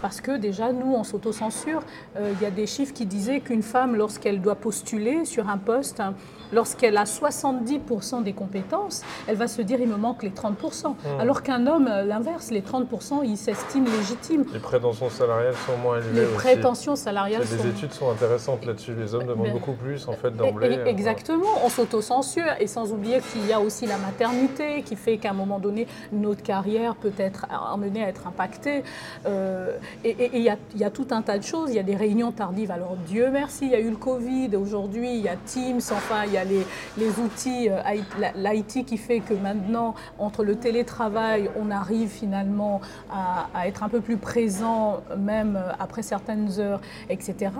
Parce 0.00 0.20
que 0.20 0.36
déjà, 0.36 0.72
nous, 0.72 0.94
on 0.94 1.04
s'autocensure. 1.04 1.82
Euh, 2.16 2.32
il 2.34 2.42
y 2.42 2.46
a 2.46 2.50
des 2.50 2.66
chiffres 2.66 2.92
qui 2.92 3.06
disaient 3.06 3.40
qu'une 3.40 3.62
femme, 3.62 3.96
lorsqu'elle 3.96 4.40
doit 4.40 4.56
postuler 4.56 5.24
sur 5.24 5.48
un 5.48 5.58
poste, 5.58 6.02
lorsqu'elle 6.54 6.96
a 6.96 7.04
70% 7.04 8.22
des 8.22 8.32
compétences, 8.32 9.02
elle 9.26 9.36
va 9.36 9.48
se 9.48 9.60
dire 9.62 9.80
il 9.80 9.88
me 9.88 9.96
manque 9.96 10.22
les 10.22 10.30
30%. 10.30 10.88
Mmh. 10.88 10.94
Alors 11.20 11.42
qu'un 11.42 11.66
homme, 11.66 11.88
euh, 11.88 12.04
l'inverse, 12.04 12.50
les 12.50 12.62
30%, 12.62 13.24
il 13.24 13.36
s'estime 13.36 13.84
légitime. 13.84 14.44
Les 14.52 14.58
prétentions 14.58 15.10
salariales 15.10 15.54
sont 15.66 15.76
moins 15.78 15.98
élevées. 15.98 16.20
Les 16.20 16.26
prétentions 16.34 16.96
salariales 16.96 17.42
Les 17.42 17.58
sont... 17.58 17.68
études 17.68 17.92
sont 17.92 18.10
intéressantes 18.10 18.64
là-dessus. 18.64 18.94
Les 18.94 19.14
hommes 19.14 19.26
demandent 19.26 19.46
ben, 19.46 19.52
beaucoup 19.52 19.72
plus 19.72 20.08
en 20.08 20.12
fait 20.12 20.30
d'emblée. 20.30 20.78
Euh, 20.78 20.86
exactement, 20.86 21.48
on 21.64 21.68
s'autocensure 21.68 22.44
et 22.60 22.66
sans 22.66 22.92
oublier 22.92 23.20
qu'il 23.20 23.46
y 23.46 23.52
a 23.52 23.60
aussi 23.60 23.86
la 23.86 23.98
maternité 23.98 24.82
qui 24.82 24.96
fait 24.96 25.18
qu'à 25.18 25.30
un 25.30 25.34
moment 25.34 25.58
donné, 25.58 25.86
notre 26.12 26.42
carrière 26.42 26.94
peut 26.94 27.12
être 27.18 27.46
amenée 27.50 28.04
à 28.04 28.08
être 28.08 28.26
impactée. 28.26 28.84
Euh, 29.26 29.76
et 30.04 30.30
il 30.32 30.42
y, 30.42 30.78
y, 30.78 30.84
a 30.84 30.90
tout 30.90 31.08
un 31.10 31.22
tas 31.22 31.38
de 31.38 31.44
choses. 31.44 31.70
Il 31.70 31.76
y 31.76 31.80
a 31.80 31.82
des 31.82 31.96
réunions 31.96 32.32
tardives. 32.32 32.70
Alors 32.70 32.96
Dieu 33.06 33.28
merci, 33.32 33.66
il 33.66 33.70
y 33.72 33.74
a 33.74 33.80
eu 33.80 33.90
le 33.90 33.96
Covid. 33.96 34.54
Aujourd'hui, 34.56 35.16
il 35.16 35.22
y 35.22 35.28
a 35.28 35.36
Teams. 35.36 35.80
Enfin, 35.90 36.24
il 36.26 36.32
y 36.32 36.38
a 36.38 36.43
les, 36.44 37.18
outils, 37.18 37.68
euh, 37.70 37.80
l'IT 38.36 38.84
qui 38.84 38.96
fait 38.96 39.20
que 39.20 39.34
maintenant, 39.34 39.94
entre 40.18 40.44
le 40.44 40.56
télétravail, 40.56 41.50
on 41.56 41.70
arrive 41.70 42.08
finalement 42.08 42.80
à, 43.10 43.66
être 43.66 43.82
un 43.82 43.88
peu 43.88 44.00
plus 44.00 44.16
présent, 44.16 45.02
même 45.16 45.56
euh, 45.56 45.72
après 45.78 46.02
certaines 46.02 46.58
heures, 46.58 46.80
etc. 47.08 47.50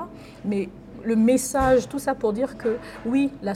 Mais 0.44 0.68
le 1.04 1.16
message, 1.16 1.88
tout 1.88 1.98
ça 1.98 2.14
pour 2.14 2.32
dire 2.32 2.56
que 2.56 2.78
oui, 3.06 3.30
la, 3.42 3.52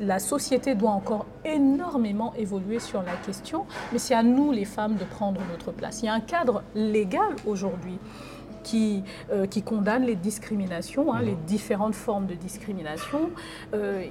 la, 0.00 0.18
société 0.18 0.74
doit 0.74 0.90
encore 0.90 1.26
énormément 1.44 2.34
évoluer 2.36 2.80
sur 2.80 3.02
la 3.02 3.14
question, 3.24 3.66
mais 3.92 3.98
c'est 3.98 4.14
à 4.14 4.22
nous, 4.22 4.50
les 4.50 4.64
femmes, 4.64 4.96
de 4.96 5.04
prendre 5.04 5.40
notre 5.50 5.72
place. 5.72 6.02
Il 6.02 6.06
y 6.06 6.08
a 6.08 6.14
un 6.14 6.20
cadre 6.20 6.62
légal 6.74 7.36
aujourd'hui 7.46 7.98
qui, 8.68 9.02
euh, 9.32 9.46
qui 9.46 9.62
condamne 9.62 10.04
les 10.04 10.14
discriminations, 10.14 11.12
hein, 11.14 11.22
les 11.22 11.32
mhm. 11.32 11.44
différentes 11.46 11.94
formes 11.94 12.26
de 12.26 12.34
discrimination. 12.34 13.30
Euh, 13.74 14.04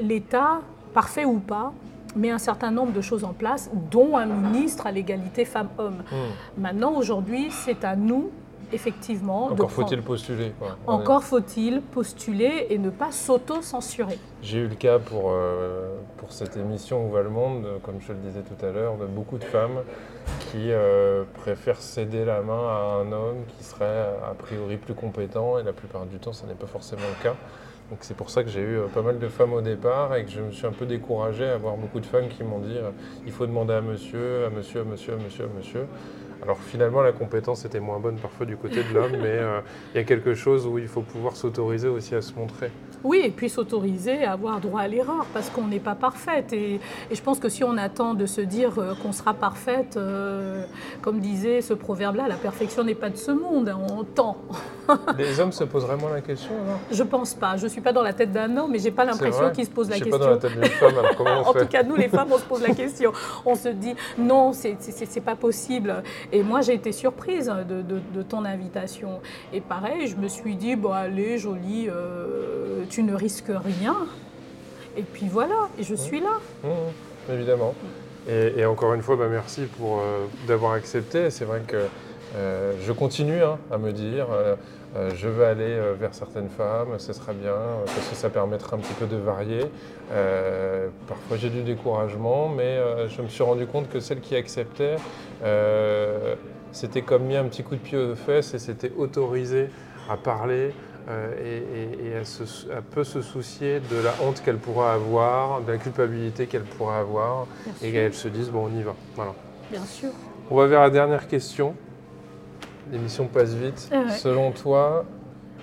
L'État, 0.00 0.60
parfait 0.94 1.26
ou 1.26 1.38
pas, 1.38 1.74
met 2.16 2.30
un 2.30 2.38
certain 2.38 2.70
nombre 2.70 2.92
de 2.92 3.02
choses 3.02 3.24
en 3.24 3.34
place, 3.34 3.70
dont 3.90 4.16
un 4.16 4.26
ministre 4.26 4.86
à 4.86 4.92
l'égalité 4.92 5.44
femmes-hommes. 5.44 6.02
Mhm. 6.10 6.62
Maintenant, 6.62 6.92
aujourd'hui, 6.94 7.50
c'est 7.50 7.84
à 7.84 7.96
nous 7.96 8.30
effectivement. 8.74 9.48
Encore 9.48 9.70
faut-il 9.70 10.00
postuler. 10.00 10.52
Encore 10.86 11.22
faut-il 11.22 11.82
postuler 11.82 12.68
et 12.70 12.78
ne 12.78 12.88
pas 12.88 13.12
s'auto-censurer. 13.12 14.18
J'ai 14.40 14.60
eu 14.60 14.68
le 14.68 14.74
cas 14.76 14.98
pour, 14.98 15.32
euh, 15.32 15.98
pour 16.16 16.32
cette 16.32 16.56
émission 16.56 17.06
Où 17.06 17.10
va 17.10 17.20
le 17.20 17.28
monde, 17.28 17.66
comme 17.82 17.96
je 18.00 18.14
le 18.14 18.18
disais 18.20 18.40
tout 18.40 18.64
à 18.64 18.70
l'heure, 18.70 18.96
de 18.96 19.04
beaucoup 19.04 19.36
de 19.36 19.44
femmes 19.44 19.82
qui 20.52 20.70
euh, 20.70 21.24
préfèrent 21.32 21.80
céder 21.80 22.26
la 22.26 22.42
main 22.42 22.68
à 22.68 23.00
un 23.00 23.10
homme 23.10 23.44
qui 23.56 23.64
serait 23.64 24.04
a 24.22 24.34
priori 24.34 24.76
plus 24.76 24.92
compétent 24.92 25.58
et 25.58 25.62
la 25.62 25.72
plupart 25.72 26.04
du 26.04 26.18
temps, 26.18 26.34
ce 26.34 26.44
n'est 26.44 26.54
pas 26.54 26.66
forcément 26.66 27.00
le 27.08 27.22
cas. 27.22 27.34
Donc 27.88 28.00
c'est 28.02 28.14
pour 28.14 28.28
ça 28.28 28.44
que 28.44 28.50
j'ai 28.50 28.60
eu 28.60 28.76
euh, 28.76 28.86
pas 28.86 29.00
mal 29.00 29.18
de 29.18 29.28
femmes 29.28 29.54
au 29.54 29.62
départ 29.62 30.14
et 30.14 30.24
que 30.26 30.30
je 30.30 30.40
me 30.42 30.52
suis 30.52 30.66
un 30.66 30.72
peu 30.72 30.84
découragé 30.84 31.46
à 31.46 31.56
voir 31.56 31.76
beaucoup 31.76 32.00
de 32.00 32.06
femmes 32.06 32.28
qui 32.28 32.44
m'ont 32.44 32.58
dit 32.58 32.76
il 33.24 33.32
faut 33.32 33.46
demander 33.46 33.72
à 33.72 33.80
monsieur, 33.80 34.44
à 34.44 34.50
monsieur, 34.50 34.82
à 34.82 34.84
monsieur, 34.84 35.14
à 35.14 35.16
monsieur, 35.16 35.44
à 35.44 35.56
monsieur. 35.56 35.86
Alors 36.42 36.58
finalement, 36.58 37.02
la 37.02 37.12
compétence 37.12 37.64
était 37.64 37.78
moins 37.78 38.00
bonne 38.00 38.16
parfois 38.16 38.46
du 38.46 38.56
côté 38.56 38.82
de 38.82 38.92
l'homme, 38.92 39.12
mais 39.12 39.28
euh, 39.28 39.60
il 39.94 39.98
y 39.98 40.00
a 40.00 40.04
quelque 40.04 40.34
chose 40.34 40.66
où 40.66 40.76
il 40.76 40.88
faut 40.88 41.02
pouvoir 41.02 41.36
s'autoriser 41.36 41.86
aussi 41.86 42.16
à 42.16 42.22
se 42.22 42.34
montrer. 42.34 42.72
Oui, 43.04 43.20
et 43.24 43.30
puis 43.30 43.48
s'autoriser 43.48 44.24
à 44.24 44.32
avoir 44.32 44.60
droit 44.60 44.80
à 44.80 44.88
l'erreur, 44.88 45.26
parce 45.32 45.50
qu'on 45.50 45.68
n'est 45.68 45.80
pas 45.80 45.94
parfaite. 45.94 46.52
Et, 46.52 46.80
je 47.10 47.20
pense 47.20 47.38
que 47.38 47.48
si 47.48 47.62
on 47.62 47.76
attend 47.76 48.14
de 48.14 48.26
se 48.26 48.40
dire 48.40 48.78
euh, 48.78 48.94
qu'on 49.00 49.12
sera 49.12 49.34
parfaite, 49.34 49.96
euh, 49.96 50.64
comme 51.00 51.20
disait 51.20 51.60
ce 51.60 51.74
proverbe-là, 51.74 52.26
la 52.28 52.34
perfection 52.34 52.82
n'est 52.82 52.94
pas 52.96 53.10
de 53.10 53.16
ce 53.16 53.30
monde, 53.30 53.68
hein, 53.68 53.78
on 53.90 54.02
tend. 54.02 54.36
Les 55.18 55.38
hommes 55.38 55.52
se 55.52 55.62
posent 55.62 55.86
vraiment 55.86 56.08
la 56.08 56.20
question 56.20 56.50
alors? 56.64 56.78
Je 56.90 57.02
pense 57.04 57.34
pas. 57.34 57.56
Je 57.56 57.64
ne 57.64 57.68
suis 57.68 57.80
pas 57.80 57.92
dans 57.92 58.02
la 58.02 58.12
tête 58.12 58.32
d'un 58.32 58.56
homme, 58.56 58.72
mais 58.72 58.80
j'ai 58.80 58.90
pas 58.90 59.04
l'impression 59.04 59.50
qu'ils 59.50 59.66
se 59.66 59.70
posent 59.70 59.90
la 59.90 59.98
question. 59.98 60.18
Je 60.18 60.22
suis 60.22 60.24
pas 60.24 60.26
dans 60.26 60.34
la 60.34 60.38
tête 60.38 60.60
d'une 60.60 60.64
femme, 60.64 60.98
alors 60.98 61.16
comment 61.16 61.42
on 61.46 61.50
En 61.50 61.52
tout 61.52 61.66
cas, 61.66 61.84
nous 61.84 61.96
les 61.96 62.08
femmes, 62.08 62.28
on 62.32 62.38
se 62.38 62.44
pose 62.44 62.62
la 62.62 62.74
question. 62.74 63.12
On 63.44 63.54
se 63.54 63.68
dit 63.68 63.94
non, 64.18 64.52
c'est 64.52 65.24
pas 65.24 65.36
possible. 65.36 66.02
Et 66.32 66.42
moi, 66.42 66.62
j'ai 66.62 66.72
été 66.74 66.92
surprise 66.92 67.52
de, 67.68 68.22
ton 68.22 68.44
invitation. 68.44 69.20
Et 69.52 69.60
pareil, 69.60 70.06
je 70.08 70.16
me 70.16 70.28
suis 70.28 70.56
dit, 70.56 70.76
bon, 70.76 70.92
allez, 70.92 71.36
jolie, 71.36 71.88
euh, 71.88 72.84
tu 72.88 73.02
ne 73.02 73.14
risques 73.14 73.52
rien. 73.52 73.96
Et 74.96 75.02
puis 75.02 75.28
voilà, 75.30 75.68
et 75.78 75.82
je 75.82 75.94
suis 75.94 76.20
là. 76.20 76.40
Mmh, 76.64 76.68
mmh, 76.68 77.32
évidemment. 77.34 77.74
Et, 78.28 78.64
encore 78.64 78.94
une 78.94 79.02
fois, 79.02 79.16
bah, 79.16 79.26
merci 79.30 79.62
pour 79.78 79.98
euh, 79.98 80.26
d'avoir 80.46 80.72
accepté. 80.72 81.28
C'est 81.30 81.44
vrai 81.44 81.62
que 81.66 81.88
euh, 82.36 82.72
je 82.82 82.92
continue 82.92 83.42
hein, 83.42 83.58
à 83.70 83.76
me 83.76 83.92
dire, 83.92 84.26
je 85.14 85.28
veux 85.28 85.44
aller 85.44 85.78
vers 85.98 86.14
certaines 86.14 86.50
femmes, 86.50 86.98
ce 86.98 87.12
sera 87.12 87.32
bien, 87.32 87.56
parce 87.86 88.08
que 88.08 88.14
ça 88.14 88.28
permettra 88.28 88.76
un 88.76 88.80
petit 88.80 88.94
peu 88.94 89.06
de 89.06 89.16
varier. 89.16 89.62
parfois 91.08 91.36
j'ai 91.36 91.50
du 91.50 91.62
découragement, 91.62 92.48
mais 92.48 92.78
je 93.08 93.22
me 93.22 93.28
suis 93.28 93.42
rendu 93.42 93.66
compte 93.66 93.88
que 93.88 94.00
celles 94.00 94.20
qui 94.20 94.36
acceptaient 94.36 94.96
c'était 96.72 97.02
comme 97.02 97.24
mis 97.24 97.36
un 97.36 97.44
petit 97.44 97.62
coup 97.62 97.76
de 97.76 97.80
pied 97.80 97.98
aux 97.98 98.14
fesses 98.14 98.54
et 98.54 98.58
c'était 98.58 98.92
autorisé 98.96 99.68
à 100.10 100.16
parler 100.16 100.72
euh, 101.08 101.84
et, 102.04 102.16
à, 102.16 102.80
peu 102.80 103.04
se 103.04 103.22
soucier 103.22 103.80
de 103.80 103.96
la 104.02 104.14
honte 104.22 104.42
qu'elle 104.42 104.56
pourra 104.56 104.94
avoir, 104.94 105.60
de 105.60 105.72
la 105.72 105.78
culpabilité 105.78 106.46
qu'elle 106.46 106.62
pourra 106.62 107.00
avoir 107.00 107.46
et 107.82 107.92
qu'elle 107.92 108.14
se 108.14 108.28
dise 108.28 108.50
bon 108.50 108.70
on 108.72 108.78
y 108.78 108.82
va. 108.82 108.94
Voilà. 109.14 109.34
Bien 109.70 109.84
sûr. 109.84 110.10
On 110.50 110.56
va 110.56 110.66
vers 110.66 110.80
la 110.80 110.90
dernière 110.90 111.28
question. 111.28 111.74
L'émission 112.90 113.26
passe 113.26 113.54
vite. 113.54 113.88
Ah 113.92 114.00
ouais. 114.00 114.10
Selon 114.10 114.50
toi, 114.50 115.04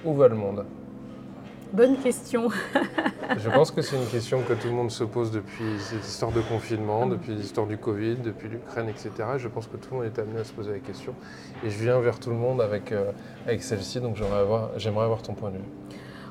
où 0.05 0.13
va 0.13 0.27
le 0.27 0.35
monde? 0.35 0.65
Bonne 1.71 1.97
question. 1.97 2.49
Je 3.37 3.49
pense 3.49 3.69
que 3.69 3.83
c'est 3.83 3.95
une 3.95 4.07
question 4.07 4.41
que 4.41 4.53
tout 4.53 4.67
le 4.67 4.73
monde 4.73 4.89
se 4.89 5.03
pose 5.03 5.29
depuis 5.29 5.79
cette 5.79 6.03
histoire 6.03 6.31
de 6.31 6.41
confinement, 6.41 7.05
depuis 7.05 7.35
l'histoire 7.35 7.67
du 7.67 7.77
Covid, 7.77 8.15
depuis 8.15 8.49
l'Ukraine, 8.49 8.89
etc. 8.89 9.11
Je 9.37 9.47
pense 9.47 9.67
que 9.67 9.77
tout 9.77 9.89
le 9.91 9.97
monde 9.97 10.05
est 10.07 10.19
amené 10.19 10.39
à 10.39 10.43
se 10.43 10.51
poser 10.51 10.71
la 10.71 10.79
question. 10.79 11.13
Et 11.63 11.69
je 11.69 11.77
viens 11.77 11.99
vers 11.99 12.19
tout 12.19 12.31
le 12.31 12.37
monde 12.37 12.59
avec, 12.59 12.91
euh, 12.91 13.11
avec 13.45 13.61
celle-ci, 13.61 13.99
donc 13.99 14.15
j'aimerais 14.15 14.39
avoir, 14.39 14.71
j'aimerais 14.77 15.05
avoir 15.05 15.21
ton 15.21 15.35
point 15.35 15.51
de 15.51 15.57
vue. 15.57 15.63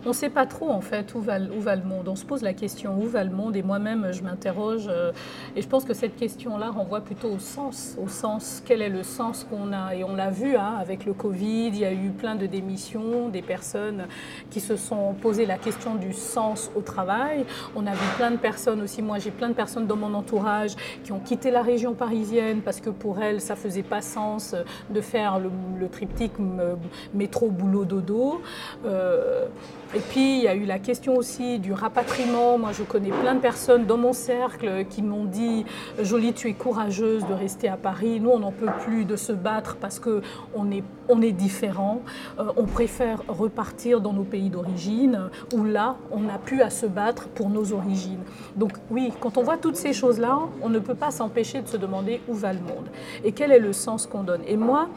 On 0.05 0.11
ne 0.11 0.15
sait 0.15 0.31
pas 0.31 0.47
trop 0.47 0.71
en 0.71 0.81
fait 0.81 1.15
où 1.15 1.21
va, 1.21 1.39
le 1.39 1.83
monde. 1.83 2.09
On 2.09 2.17
se 2.17 2.25
pose 2.25 2.43
la 2.43 2.55
question 2.55 2.99
où 3.01 3.07
va 3.07 3.25
le 3.25 3.31
monde? 3.31 3.57
Et 3.57 3.63
moi-même 3.63 4.09
je 4.13 4.23
m'interroge 4.23 4.87
euh, 4.89 5.13
et 5.57 5.63
je 5.63 5.69
pense 5.69 5.85
que 5.85 5.95
cette 5.95 6.17
question-là 6.17 6.71
renvoie 6.71 7.01
plutôt 7.01 7.29
au 7.29 7.39
sens, 7.39 7.97
au 8.03 8.09
sens 8.09 8.63
quel 8.65 8.83
est 8.83 8.89
le 8.89 9.03
sens 9.03 9.45
qu'on 9.49 9.73
a? 9.73 9.95
Et 9.95 10.05
on 10.05 10.15
l'a 10.15 10.31
vu 10.31 10.57
hein, 10.57 10.77
avec 10.81 11.05
le 11.05 11.13
Covid, 11.13 11.69
il 11.69 11.79
y 11.79 11.85
a 11.85 11.93
eu 11.93 12.11
plein 12.11 12.37
de 12.37 12.47
démissions, 12.47 13.29
des 13.29 13.43
personnes 13.43 14.07
qui 14.51 14.61
se 14.61 14.77
sont 14.77 15.15
posé 15.15 15.47
la 15.47 15.59
question 15.59 15.95
du 15.95 16.13
sens 16.13 16.71
au 16.77 16.81
travail. 16.81 17.45
On 17.75 17.87
a 17.87 17.93
vu 17.93 18.07
plein 18.17 18.31
de 18.31 18.37
personnes 18.37 18.81
aussi, 18.83 19.03
moi 19.03 19.19
j'ai 19.19 19.31
plein 19.31 19.49
de 19.49 19.55
personnes 19.55 19.87
dans 19.87 19.97
mon 19.97 20.15
entourage 20.15 20.77
qui 21.03 21.13
ont 21.13 21.21
quitté 21.21 21.51
la 21.51 21.63
région 21.63 21.95
parisienne 21.95 22.61
parce 22.63 22.81
que 22.81 22.91
pour 22.91 23.21
elles 23.21 23.41
ça 23.41 23.57
faisait 23.57 23.83
pas 23.83 24.01
sens 24.01 24.55
de 24.91 25.01
faire 25.01 25.39
le, 25.39 25.89
triptyque 25.89 26.33
euh, 26.41 26.75
métro 27.15 27.49
boulot 27.49 27.85
dodo. 27.85 28.41
Euh, 28.85 29.47
et 29.95 30.01
puis, 30.01 30.37
il 30.37 30.43
y 30.43 30.49
a 30.49 30.55
eu 30.55 30.65
la 30.65 30.79
question 30.79 31.17
aussi 31.17 31.59
du 31.59 31.73
rapatriement. 31.73 32.59
Moi, 32.59 32.73
je 32.73 32.83
connais 32.83 33.09
plein 33.09 33.35
de 33.35 33.41
personnes 33.41 33.87
dans 33.87 33.97
mon 33.97 34.13
cercle 34.13 34.85
qui 34.91 35.01
m'ont 35.01 35.25
dit 35.25 35.65
Jolie, 36.03 36.35
tu 36.35 36.49
es 36.49 36.53
courageuse 36.53 37.27
de 37.27 37.33
rester 37.33 37.69
à 37.69 37.79
Paris. 37.79 38.21
Nous, 38.21 38.29
on 38.29 38.39
n'en 38.39 38.53
peut 38.53 38.69
plus 38.81 39.07
de 39.07 39.17
se 39.17 39.33
battre 39.33 39.77
parce 39.81 39.99
qu'on 39.99 40.71
est, 40.71 40.85
on 41.09 41.23
est 41.23 41.33
différents. 41.33 42.03
Euh, 42.39 42.53
on 42.59 42.65
préfère 42.65 43.23
repartir 43.29 44.03
dans 44.03 44.13
nos 44.13 44.25
pays 44.25 44.51
d'origine 44.51 45.31
où 45.55 45.65
là, 45.65 45.97
on 46.11 46.21
n'a 46.21 46.37
plus 46.37 46.61
à 46.61 46.69
se 46.69 46.85
battre 46.85 47.29
pour 47.29 47.49
nos 47.49 47.73
origines. 47.73 48.21
Donc, 48.57 48.73
oui, 48.91 49.11
quand 49.21 49.39
on 49.39 49.43
voit 49.43 49.57
toutes 49.57 49.77
ces 49.77 49.95
choses-là, 49.95 50.39
on 50.61 50.69
ne 50.69 50.81
peut 50.81 50.95
pas 50.95 51.11
s'empêcher 51.11 51.63
de 51.63 51.69
se 51.69 51.79
demander 51.79 52.21
où 52.29 52.35
va 52.35 52.53
le 52.53 52.61
monde 52.61 52.89
et 53.25 53.33
quel 53.33 53.53
est 53.53 53.59
le 53.59 53.73
sens 53.73 54.07
qu'on 54.07 54.23
donne? 54.23 54.43
Et 54.47 54.59
moi, 54.59 54.89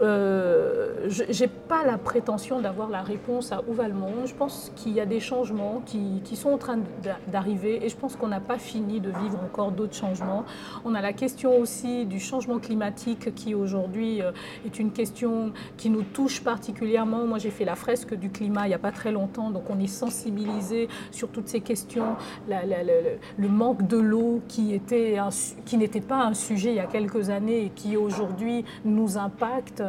euh, 0.00 1.08
je 1.08 1.42
n'ai 1.42 1.48
pas 1.48 1.84
la 1.84 1.98
prétention 1.98 2.60
d'avoir 2.60 2.88
la 2.88 3.02
réponse 3.02 3.52
à 3.52 3.62
où 3.66 3.72
va 3.72 3.88
le 3.88 3.94
monde. 3.94 4.26
Je 4.26 4.34
pense 4.34 4.72
qu'il 4.76 4.92
y 4.92 5.00
a 5.00 5.06
des 5.06 5.20
changements 5.20 5.82
qui, 5.84 6.22
sont 6.36 6.50
en 6.50 6.58
train 6.58 6.78
d'arriver 7.26 7.84
et 7.84 7.88
je 7.88 7.96
pense 7.96 8.14
qu'on 8.14 8.28
n'a 8.28 8.40
pas 8.40 8.58
fini 8.58 9.00
de 9.00 9.08
vivre 9.08 9.40
encore 9.42 9.72
d'autres 9.72 9.94
changements. 9.94 10.44
On 10.84 10.94
a 10.94 11.00
la 11.00 11.12
question 11.12 11.58
aussi 11.58 12.06
du 12.06 12.20
changement 12.20 12.58
climatique 12.58 13.34
qui 13.34 13.54
aujourd'hui 13.54 14.22
euh, 14.22 14.30
est 14.64 14.78
une 14.78 14.92
question 14.92 15.52
qui 15.76 15.90
nous 15.90 16.02
touche 16.02 16.44
particulièrement. 16.44 17.26
Moi 17.26 17.38
j'ai 17.38 17.50
fait 17.50 17.64
la 17.64 17.74
fresque 17.74 18.14
du 18.14 18.30
climat 18.30 18.66
il 18.66 18.68
n'y 18.68 18.74
a 18.74 18.78
pas 18.78 18.92
très 18.92 19.10
longtemps, 19.10 19.50
donc 19.50 19.64
on 19.68 19.80
est 19.80 19.88
sensibilisé 19.88 20.88
sur 21.10 21.28
toutes 21.28 21.48
ces 21.48 21.60
questions. 21.60 22.16
Le 22.48 23.48
manque 23.48 23.86
de 23.86 23.96
l'eau 23.96 24.40
qui 24.46 24.80
n'était 24.80 26.00
pas 26.00 26.22
un 26.22 26.34
sujet 26.34 26.70
il 26.70 26.76
y 26.76 26.80
a 26.80 26.86
quelques 26.86 27.30
années 27.30 27.64
et 27.64 27.70
qui 27.70 27.96
aujourd'hui 27.96 28.64
nous 28.84 29.18
impacte 29.18 29.82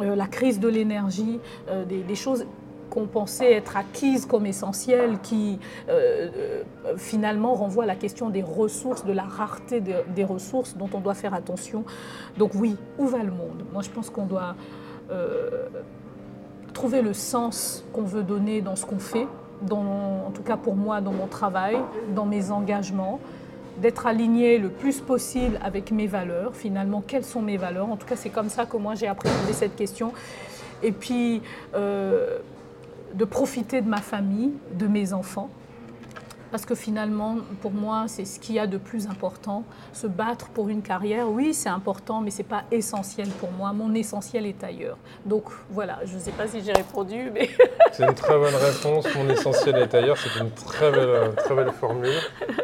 la 0.00 0.26
crise 0.26 0.60
de 0.60 0.68
l'énergie, 0.68 1.40
euh, 1.68 1.84
des, 1.84 2.14
choses 2.14 2.46
qu'on 2.90 3.06
pensait 3.06 3.52
être 3.52 3.76
acquises 3.76 4.26
comme 4.26 4.46
essentielles, 4.46 5.18
qui 5.22 5.58
euh, 5.88 6.62
finalement 6.96 7.54
renvoient 7.54 7.84
à 7.84 7.86
la 7.86 7.96
question 7.96 8.30
des 8.30 8.42
ressources, 8.42 9.04
de 9.04 9.12
la 9.12 9.24
rareté 9.24 9.80
de, 9.80 9.94
des 10.14 10.24
ressources 10.24 10.76
dont 10.76 10.88
on 10.92 11.00
doit 11.00 11.14
faire 11.14 11.34
attention. 11.34 11.84
Donc 12.38 12.52
oui, 12.54 12.76
où 12.98 13.06
va 13.06 13.22
le 13.22 13.32
monde? 13.32 13.64
Moi, 13.72 13.82
je 13.82 13.90
pense 13.90 14.10
qu'on 14.10 14.26
doit 14.26 14.54
euh, 15.10 15.66
trouver 16.72 17.02
le 17.02 17.12
sens 17.12 17.84
qu'on 17.92 18.02
veut 18.02 18.22
donner 18.22 18.60
dans 18.60 18.76
ce 18.76 18.86
qu'on 18.86 18.98
fait, 18.98 19.26
dans, 19.62 20.26
en 20.26 20.30
tout 20.32 20.42
cas 20.42 20.56
pour 20.56 20.76
moi, 20.76 21.00
dans 21.00 21.12
mon 21.12 21.26
travail, 21.26 21.76
dans 22.14 22.26
mes 22.26 22.50
engagements 22.50 23.20
d'être 23.78 24.06
aligné 24.06 24.58
le 24.58 24.68
plus 24.68 25.00
possible 25.00 25.58
avec 25.62 25.90
mes 25.90 26.06
valeurs. 26.06 26.54
Finalement, 26.54 27.02
quelles 27.06 27.24
sont 27.24 27.42
mes 27.42 27.56
valeurs? 27.56 27.90
En 27.90 27.96
tout 27.96 28.06
cas, 28.06 28.16
c'est 28.16 28.30
comme 28.30 28.48
ça 28.48 28.66
que 28.66 28.76
moi 28.76 28.94
j'ai 28.94 29.06
appréhendé 29.06 29.52
cette 29.52 29.76
question. 29.76 30.12
Et 30.82 30.92
puis, 30.92 31.42
euh, 31.74 32.38
de 33.14 33.24
profiter 33.24 33.80
de 33.80 33.88
ma 33.88 34.00
famille, 34.00 34.52
de 34.72 34.86
mes 34.86 35.12
enfants. 35.12 35.50
Parce 36.54 36.66
que 36.66 36.76
finalement, 36.76 37.38
pour 37.62 37.72
moi, 37.72 38.04
c'est 38.06 38.24
ce 38.24 38.38
qu'il 38.38 38.54
y 38.54 38.60
a 38.60 38.68
de 38.68 38.78
plus 38.78 39.08
important. 39.08 39.64
Se 39.92 40.06
battre 40.06 40.50
pour 40.50 40.68
une 40.68 40.82
carrière, 40.82 41.28
oui, 41.28 41.52
c'est 41.52 41.68
important, 41.68 42.20
mais 42.20 42.30
ce 42.30 42.38
n'est 42.38 42.44
pas 42.44 42.62
essentiel 42.70 43.26
pour 43.40 43.50
moi. 43.50 43.72
Mon 43.72 43.92
essentiel 43.92 44.46
est 44.46 44.62
ailleurs. 44.62 44.96
Donc 45.26 45.46
voilà, 45.68 45.98
je 46.04 46.14
ne 46.14 46.20
sais 46.20 46.30
pas 46.30 46.46
si 46.46 46.62
j'ai 46.62 46.72
répondu, 46.72 47.32
mais... 47.34 47.50
C'est 47.92 48.04
une 48.04 48.14
très 48.14 48.38
bonne 48.38 48.54
réponse. 48.54 49.04
Mon 49.16 49.28
essentiel 49.30 49.78
est 49.78 49.94
ailleurs. 49.96 50.16
C'est 50.16 50.40
une 50.40 50.52
très 50.52 50.92
belle, 50.92 51.34
très 51.36 51.56
belle 51.56 51.72
formule. 51.72 52.20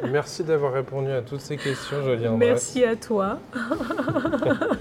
Merci 0.08 0.44
d'avoir 0.44 0.72
répondu 0.72 1.10
à 1.10 1.22
toutes 1.22 1.40
ces 1.40 1.56
questions, 1.56 2.00
Jolie. 2.04 2.28
Merci 2.28 2.84
à 2.84 2.94
toi. 2.94 3.40